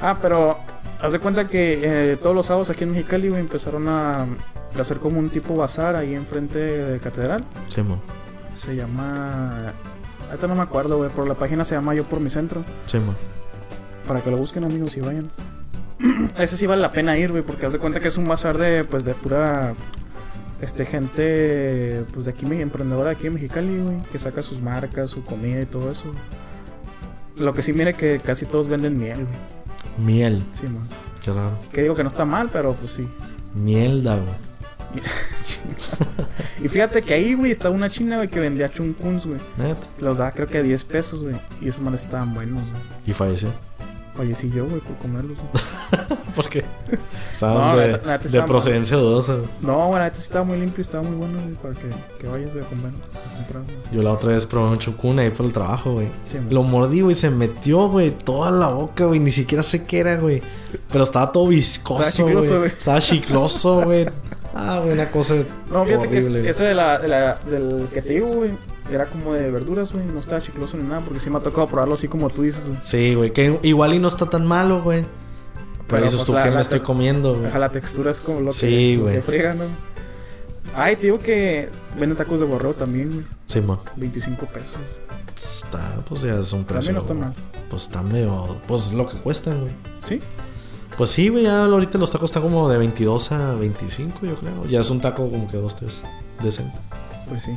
[0.00, 0.56] Ah, pero.
[1.00, 1.80] Haz de cuenta que
[2.12, 4.26] eh, todos los sábados aquí en Mexicali, güey, empezaron a
[4.82, 7.44] hacer como un tipo bazar ahí enfrente de Catedral.
[7.68, 8.00] Sí, man.
[8.54, 9.72] Se llama.
[10.28, 12.62] Ahorita no me acuerdo, güey, pero la página se llama Yo por mi centro.
[12.86, 13.16] Sí, man.
[14.06, 15.28] Para que lo busquen amigos y vayan.
[16.38, 18.58] Ese sí vale la pena ir, güey, porque haz de cuenta que es un bazar
[18.58, 19.74] de, pues, de pura,
[20.60, 25.10] este, gente, pues, de aquí, emprendedora de aquí en Mexicali, güey, que saca sus marcas,
[25.10, 26.12] su comida y todo eso.
[27.36, 30.06] Lo que sí, mire que casi todos venden miel, güey.
[30.06, 30.44] Miel.
[30.50, 30.88] Sí, man.
[31.22, 31.58] Qué raro.
[31.72, 33.08] Que digo que no está mal, pero pues sí.
[33.54, 34.47] Mielda, güey.
[36.62, 39.40] Y fíjate que ahí, güey, estaba una china, güey, que vendía chunkuns, güey.
[39.56, 39.86] Neta.
[40.00, 41.36] Los daba creo que a 10 pesos, güey.
[41.60, 42.82] Y esos manes estaban buenos, güey.
[43.06, 43.52] Y falleció.
[44.14, 45.38] Fallecí yo, güey, por comerlos.
[45.38, 46.18] güey.
[46.34, 46.64] ¿Por qué?
[47.32, 48.00] Estaban de,
[48.32, 49.36] la procedencia dudosa.
[49.60, 52.64] No, bueno, este estaba muy limpio, estaba muy bueno, güey, para que, que vayas, güey,
[52.64, 53.76] a comer, a comprar, güey.
[53.92, 56.08] Yo la otra vez probé un chucuna ahí por el trabajo, güey.
[56.22, 56.38] Sí.
[56.50, 59.20] Lo mordí, güey, se metió, güey, toda la boca, güey.
[59.20, 60.42] Ni siquiera sé qué era, güey.
[60.90, 62.58] Pero estaba todo viscoso, Estaba chicloso, güey.
[62.58, 62.70] güey.
[62.70, 64.06] Estaba chicloso, güey.
[64.60, 65.36] Ah, güey, una cosa
[65.70, 66.40] No, fíjate que horrible.
[66.42, 68.50] es- ese de la, de la- del que te digo, güey,
[68.90, 71.68] era como de verduras, güey, no estaba chicloso ni nada, porque sí me ha tocado
[71.68, 72.78] probarlo así como tú dices, güey.
[72.82, 75.02] Sí, güey, que igual y no está tan malo, güey.
[75.02, 77.52] Pero, Pero, dices pues, tú que la me estoy comiendo, güey.
[77.58, 79.64] La textura es como lo que, Sí, que friega, ¿no?
[80.74, 83.78] Ay, te digo que venden tacos de borrego también, güey, Sí, man.
[83.96, 84.76] 25 pesos.
[85.34, 86.92] Está, pues ya es un precio.
[86.92, 87.34] También no está mal.
[87.70, 88.58] Pues está medio.
[88.66, 89.72] Pues lo que cuestan, güey.
[90.04, 90.20] ¿Sí?
[90.98, 94.66] Pues sí, güey, ya ahorita los tacos están como de 22 a 25, yo creo.
[94.66, 96.02] Ya es un taco como que dos, tres.
[96.42, 96.76] Decente.
[97.28, 97.56] Pues sí.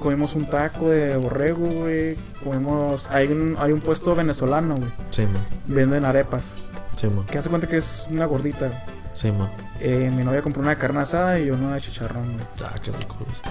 [0.00, 2.16] Comimos un taco de borrego, güey.
[2.44, 3.10] Comimos.
[3.10, 4.88] Hay un, hay un puesto venezolano, güey.
[5.10, 5.44] Sí, man.
[5.66, 6.58] Venden arepas.
[6.94, 7.26] Sí, man.
[7.26, 8.84] Que hace cuenta que es una gordita.
[9.14, 9.50] Sí, man.
[9.80, 12.46] Eh, mi novia compró una de carne asada y yo una de chicharrón, güey.
[12.64, 13.50] Ah, qué rico, este.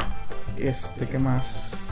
[0.56, 1.89] Este, ¿qué más?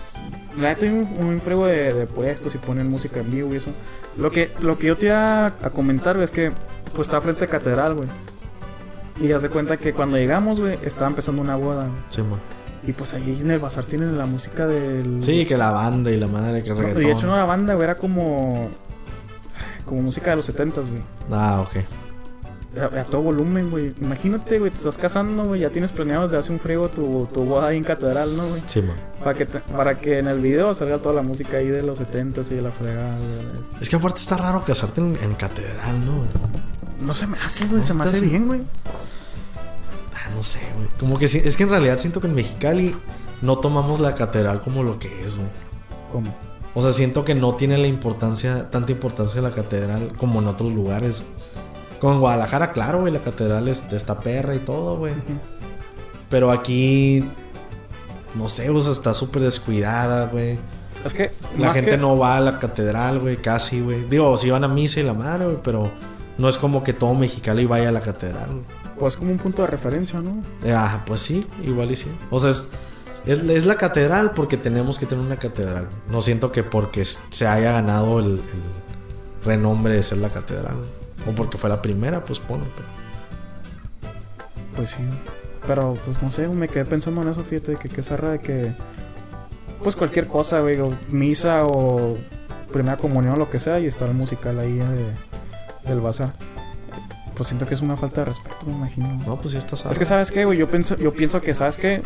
[0.57, 3.57] La neta hay un, un frego de, de puestos y ponen música en vivo y
[3.57, 3.71] eso.
[4.17, 6.51] Lo que, lo que yo te iba a comentar, güey, es que
[6.95, 8.09] pues está frente a catedral, güey.
[9.21, 11.85] Y ya se cuenta que cuando llegamos, güey, estaba empezando una boda.
[11.85, 11.97] güey.
[12.09, 12.39] Sí, man.
[12.85, 15.21] Y pues ahí en el bazar tienen la música del.
[15.21, 17.03] Sí, que la banda y la madre, que No, reggaetón.
[17.03, 18.69] de hecho, no era banda, güey, era como.
[19.85, 21.01] Como música de los 70s, güey.
[21.31, 21.83] Ah, ok.
[22.80, 23.93] A, a todo volumen, güey.
[24.01, 27.43] Imagínate, güey, te estás casando, güey, ya tienes planeado desde hace un friego tu, tu
[27.43, 28.61] boda ahí en catedral, ¿no, güey?
[28.65, 28.95] Sí, man.
[29.23, 31.99] Para que, te- para que en el video salga toda la música ahí de los
[31.99, 33.17] 70s y de la fregada.
[33.61, 36.23] Este, Es que aparte está raro casarte en, en catedral, ¿no?
[37.05, 38.61] No se me hace, güey, No se me hace bien, güey.
[40.13, 40.88] Ah, no sé, güey.
[40.99, 42.95] Como que es que en realidad siento que en Mexicali
[43.41, 45.47] no tomamos la catedral como lo que es, güey.
[46.11, 46.34] ¿Cómo?
[46.73, 50.71] O sea, siento que no tiene la importancia, tanta importancia la catedral como en otros
[50.73, 51.23] lugares.
[51.99, 55.13] Como en Guadalajara, claro, güey, la catedral es- está perra y todo, güey.
[56.29, 57.23] Pero aquí,
[58.35, 60.59] no sé, o sea, está súper descuidada, güey.
[61.05, 61.31] Es que.
[61.57, 64.03] La gente que- no va a la catedral, güey, casi, güey.
[64.09, 65.91] Digo, si van a misa y la madre, güey, pero
[66.37, 68.63] no es como que todo Mexicali vaya a la catedral, güey.
[68.99, 70.41] Pues como un punto de referencia, ¿no?
[70.73, 72.07] Ah, pues sí, igual y sí.
[72.31, 72.69] O sea, es,
[73.27, 75.87] es, es la catedral porque tenemos que tener una catedral.
[76.09, 78.41] No siento que porque se haya ganado el, el
[79.45, 80.77] renombre de ser la catedral.
[81.28, 82.65] O porque fue la primera, pues ponlo.
[82.75, 82.88] pero-
[84.75, 85.01] Pues sí.
[85.65, 88.39] Pero pues no sé, me quedé pensando en eso, fíjate, de que qué zarra de
[88.39, 88.73] que.
[89.84, 92.17] Pues cualquier cosa, güey, o misa o
[92.71, 95.13] primera comunión o lo que sea, y está el musical ahí de-
[95.89, 96.34] del bazar.
[97.36, 99.07] Pues siento que es una falta de respeto, me imagino.
[99.25, 100.57] No, pues sí estás Es que, ¿sabes qué, güey?
[100.57, 102.01] Yo pienso, yo pienso que, ¿sabes qué?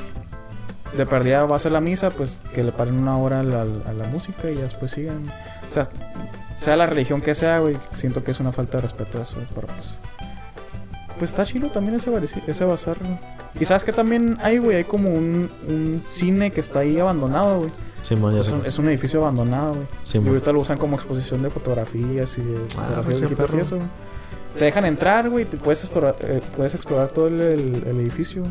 [0.97, 3.61] De perdida va a ser la misa, pues que le paren una hora a la,
[3.61, 5.23] a la música y ya después sigan.
[5.69, 5.87] O sea,
[6.61, 9.67] sea la religión que sea, güey, siento que es una falta de respeto eso, pero
[9.67, 9.99] pues.
[11.17, 12.11] Pues está chido también ese,
[12.47, 13.17] ese bazar, güey.
[13.59, 17.57] Y sabes que también hay, güey, hay como un, un cine que está ahí abandonado,
[17.59, 17.69] güey.
[18.01, 19.83] Simón, ya Es un, es un edificio abandonado, güey.
[20.03, 20.29] Y Simón.
[20.29, 23.75] ahorita lo usan como exposición de fotografías y de fotografías viejitas y eso.
[23.75, 23.87] güey.
[24.57, 28.43] Te dejan entrar, güey, te puedes explorar, eh, puedes explorar todo el, el- el edificio.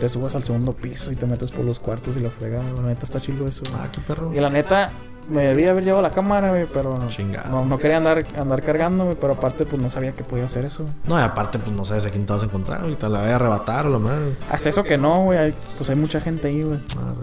[0.00, 2.64] Te subas al segundo piso y te metes por los cuartos y la fregada.
[2.72, 3.64] La neta está chido eso.
[3.74, 4.32] Ah, qué perro.
[4.32, 4.90] Y la neta,
[5.30, 6.94] me debía haber llevado la cámara, güey, pero
[7.50, 10.64] no, no quería andar, andar cargando, güey, pero aparte, pues no sabía que podía hacer
[10.64, 10.84] eso.
[11.04, 12.80] No, y aparte, pues no sabes a quién te vas a encontrar.
[12.82, 14.34] Ahorita la voy a arrebatar o la madre.
[14.50, 16.80] Hasta eso que no, güey, hay- pues hay mucha gente ahí, güey.
[16.98, 17.14] Ah,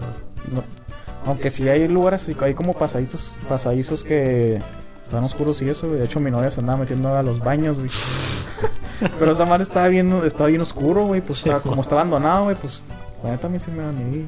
[0.52, 0.64] no.
[1.26, 4.62] Aunque sí hay lugares, hay como pasaditos, pasadizos que
[5.02, 5.98] están oscuros y eso, güey.
[6.00, 7.90] De hecho, mi novia se andaba metiendo a los baños, güey.
[9.18, 11.20] Pero esa madre estaba bien, estaba bien oscuro, güey.
[11.20, 11.70] Pues Sí, estaba- mo.
[11.70, 12.84] como está abandonado, güey, pues
[13.22, 14.26] la neta a mí se me da miedo.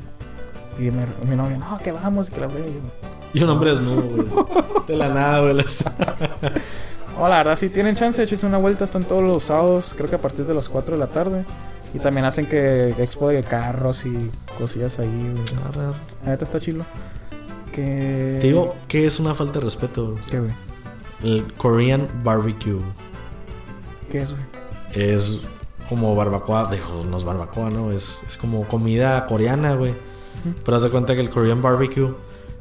[0.79, 2.65] Y mi, mi novia, no, que vamos que la vea.
[3.33, 4.27] Y un hombre desnudo, güey.
[4.87, 5.65] De la nada, güey.
[7.17, 8.85] No, la verdad, si tienen chance, échense una vuelta.
[8.85, 11.45] Están todos los sábados, creo que a partir de las 4 de la tarde.
[11.93, 15.45] Y también hacen que expo de carros y cosillas ahí, güey.
[15.69, 15.97] Arre.
[16.25, 16.85] La neta está chilo.
[17.73, 18.39] Que.
[18.41, 20.25] Te digo que es una falta de respeto, güey.
[20.31, 20.53] ¿Qué, güey?
[21.23, 22.81] El Korean barbecue
[24.11, 24.43] ¿Qué es, güey?
[24.95, 25.41] es
[25.89, 26.71] como barbacoa.
[26.71, 27.91] Digo, no es barbacoa, ¿no?
[27.93, 29.95] Es, es como comida coreana, güey.
[30.65, 32.15] Pero haz de cuenta que el Korean barbecue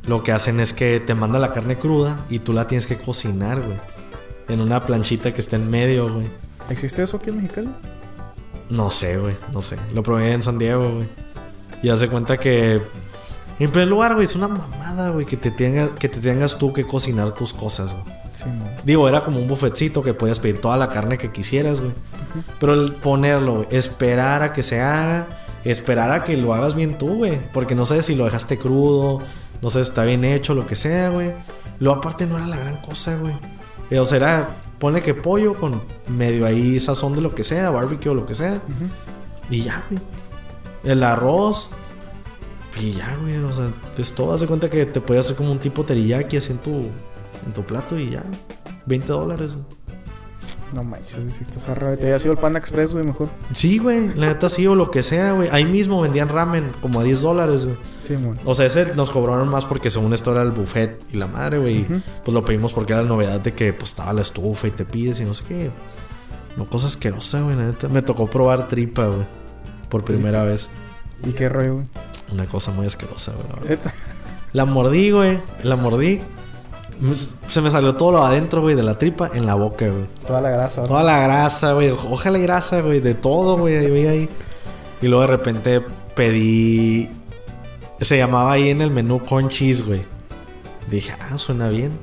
[0.10, 2.98] lo que hacen es que te manda la carne cruda y tú la tienes que
[2.98, 3.78] cocinar, güey.
[4.48, 6.26] En una planchita que está en medio, güey.
[6.72, 7.70] ¿Existe eso aquí en Mexicali?
[8.72, 9.78] No sé, güey, no sé.
[9.94, 11.08] Lo probé en San Diego, güey.
[11.84, 12.82] Y haz de cuenta que.
[13.60, 16.74] En primer lugar, güey, es una mamada, güey, que te, tengas, que te tengas tú
[16.74, 18.06] que cocinar tus cosas, güey.
[18.36, 18.66] Sí, no.
[18.84, 21.94] Digo, era como un buffetcito que podías pedir toda la carne que quisieras, güey.
[22.60, 25.28] Pero el ponerlo, güey, esperar a que se haga,
[25.64, 27.40] esperar a que lo hagas bien tú, güey.
[27.54, 29.22] Porque no sé si lo dejaste crudo,
[29.62, 31.34] no sé está bien hecho, lo que sea, güey.
[31.80, 33.34] Lo aparte no era la gran cosa, güey.
[33.90, 37.70] Eh, O sea, era, pone que pollo con medio ahí sazón de lo que sea,
[37.70, 38.62] barbecue o lo que sea.
[39.50, 40.02] Y ya, güey.
[40.84, 41.72] El arroz.
[42.80, 43.38] Y ya, güey.
[43.38, 44.34] O sea, es todo.
[44.34, 46.88] Haz de cuenta que te puede hacer como un tipo teriyaki así en tu,
[47.46, 48.24] en tu plato y ya.
[48.86, 49.56] 20 dólares.
[49.56, 49.79] güey.
[50.74, 51.98] No manches, si estás arrabado.
[51.98, 53.30] Te había sido el Panda Express, güey, mejor.
[53.54, 54.14] Sí, güey.
[54.16, 55.50] La neta sí o lo que sea, güey.
[55.52, 57.78] Ahí mismo vendían ramen como a 10 dólares, güey.
[58.00, 58.38] Sí, güey.
[58.46, 61.58] O sea, ese nos cobraron más porque según esto era el buffet y la madre,
[61.58, 61.86] güey.
[62.24, 64.86] Pues lo pedimos porque era la novedad de que pues estaba la estufa y te
[64.86, 65.72] pides y no sé qué.
[66.56, 67.90] No, cosa asquerosa, güey, la neta.
[67.90, 69.26] Me tocó probar tripa, güey.
[69.90, 70.70] Por primera vez.
[71.26, 71.86] ¿Y qué rollo, güey?
[72.32, 73.78] Una cosa muy asquerosa, güey.
[74.54, 75.40] La mordí, güey.
[75.64, 76.22] La mordí.
[77.48, 80.06] Se me salió todo lo adentro, güey, de la tripa en la boca, güey.
[80.28, 81.92] Toda la grasa, Toda la grasa, güey.
[81.92, 83.00] Ojalá y grasa, güey.
[83.00, 83.78] De todo, güey.
[83.78, 84.30] Ahí, ahí.
[85.02, 85.82] Y luego de repente
[86.16, 87.10] pedí.
[88.02, 90.02] Se llamaba ahí en el menú corn cheese, güey.
[90.90, 91.98] Dije, ah, suena bien.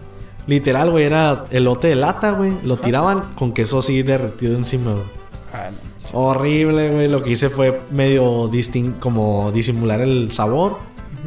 [0.46, 2.52] Literal, güey, era elote de lata, güey.
[2.62, 5.04] Lo tiraban con queso así derretido encima, güey.
[5.52, 6.18] Ah, no.
[6.18, 7.08] Horrible, güey.
[7.08, 10.78] Lo que hice fue medio distin como disimular el sabor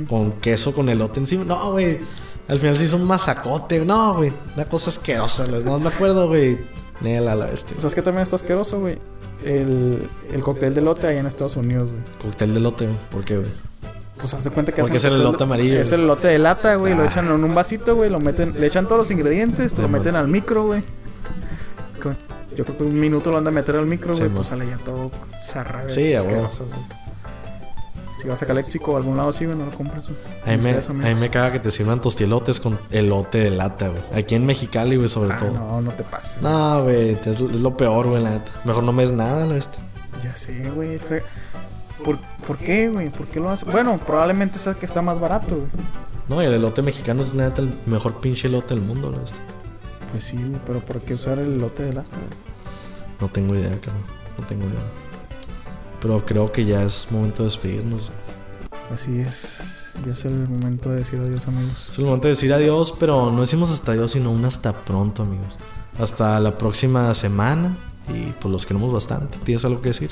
[0.07, 1.43] con queso con elote encima.
[1.43, 1.99] No, güey.
[2.50, 3.86] Al final sí hizo un masacote.
[3.86, 4.34] No, güey.
[4.56, 5.45] Una cosa asquerosa.
[5.47, 6.58] No me acuerdo, güey.
[7.02, 7.78] Nela la bestia.
[7.78, 8.97] ¿Sabes que también está asqueroso, güey?
[9.45, 12.04] El, el cóctel de lote allá en Estados Unidos, güey.
[12.22, 12.97] Cóctel de güey.
[13.12, 13.50] ¿Por qué, güey?
[14.18, 16.76] Pues haz de cuenta que Porque es el elote amarillo, Es el elote de lata,
[16.76, 16.93] güey.
[16.93, 17.06] Lo Ah.
[17.06, 18.10] echan en un vasito, güey.
[18.10, 20.24] Lo meten, le echan todos los ingredientes, te lo Sí, meten man.
[20.24, 20.82] al micro, güey.
[22.56, 24.34] Yo creo que un minuto lo han de meter al micro, Sí, güey.
[24.34, 25.12] pues sale ya todo
[25.45, 26.36] zarra, Sí, a güey.
[28.22, 30.17] Si vas a Caléxico o algún lado así, güey, no lo compras, güey.
[30.45, 34.01] A mí, me, me caga que te sirvan tostielotes con elote de lata, güey.
[34.13, 35.51] Aquí en Mexicali, güey, sobre Ah, todo.
[35.51, 36.41] no, no te pases.
[36.41, 37.11] No, güey.
[37.11, 38.51] Es, es lo peor, güey, la neta.
[38.65, 39.78] Mejor no me des nada, la esta.
[40.24, 40.99] Ya sé, güey.
[42.03, 43.09] ¿Por, ¿Por qué, güey?
[43.09, 43.65] ¿Por qué lo hace?
[43.65, 45.67] Bueno, probablemente sea que está más barato, güey.
[46.28, 49.24] No, y el elote mexicano es, la neta, el mejor pinche elote del mundo, la
[49.24, 49.38] esta.
[50.11, 52.39] Pues sí, güey, pero ¿por qué usar el lote de lata, güey?
[53.22, 54.03] No tengo idea, cabrón.
[54.38, 54.80] No tengo idea.
[56.02, 58.12] Pero creo que ya es momento de despedirnos.
[58.93, 59.97] Así es.
[60.06, 61.89] Ya es el momento de decir adiós, amigos.
[61.91, 65.24] Es el momento de decir adiós, pero no decimos hasta adiós, sino un hasta pronto,
[65.24, 65.58] amigos.
[66.00, 67.76] Hasta la próxima semana.
[68.08, 69.38] Y pues los queremos bastante.
[69.43, 70.12] ¿Tienes algo que decir?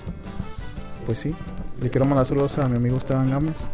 [1.05, 1.33] Pues sí.
[1.81, 3.69] Le quiero mandar saludos a mi amigo Esteban Gámez.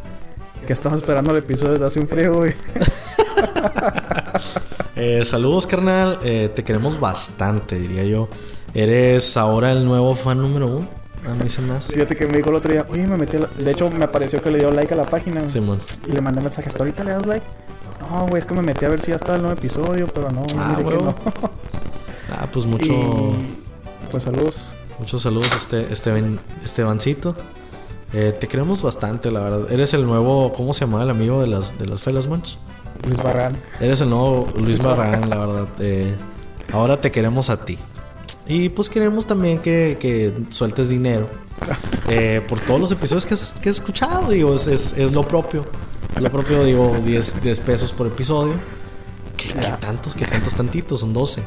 [0.65, 2.53] Que estamos esperando el episodio desde hace un frío, güey.
[4.95, 6.19] Eh, saludos, carnal.
[6.23, 8.29] Eh, te queremos bastante, diría yo.
[8.75, 10.87] Eres ahora el nuevo fan número uno.
[11.29, 11.93] A mí se me hace.
[11.93, 13.47] Fíjate que me dijo el otro día, oye, me metí la...
[13.47, 15.49] De hecho, me apareció que le dio like a la página.
[15.49, 15.79] Simón.
[16.07, 17.45] Y le mandé mensaje, ¿hasta ahorita le das like?
[17.99, 20.07] Dijo, No, güey, es que me metí a ver si ya estaba el nuevo episodio,
[20.07, 21.15] pero no, Ah, mire que no.
[22.31, 22.91] Ah, pues mucho.
[22.91, 23.57] Y,
[24.09, 24.73] pues saludos.
[24.99, 27.35] Muchos saludos, este, Esteban, Estebancito.
[28.13, 29.71] Eh, te queremos bastante, la verdad.
[29.71, 32.57] Eres el nuevo, ¿cómo se llama el amigo de las, de las Felas Munch?
[33.07, 33.57] Luis Barran.
[33.79, 35.67] Eres el nuevo Luis Barragán, la verdad.
[35.79, 36.15] Eh,
[36.71, 37.77] ahora te queremos a ti.
[38.47, 41.29] Y pues queremos también que, que sueltes dinero
[42.09, 44.29] eh, por todos los episodios que has, que has escuchado.
[44.29, 45.65] Digo, es, es, es lo propio.
[46.19, 48.53] Lo propio, digo, 10, 10 pesos por episodio.
[49.37, 50.13] ¿Qué, qué tantos?
[50.13, 50.99] ¿Qué tantos tantitos?
[50.99, 51.41] Son 12.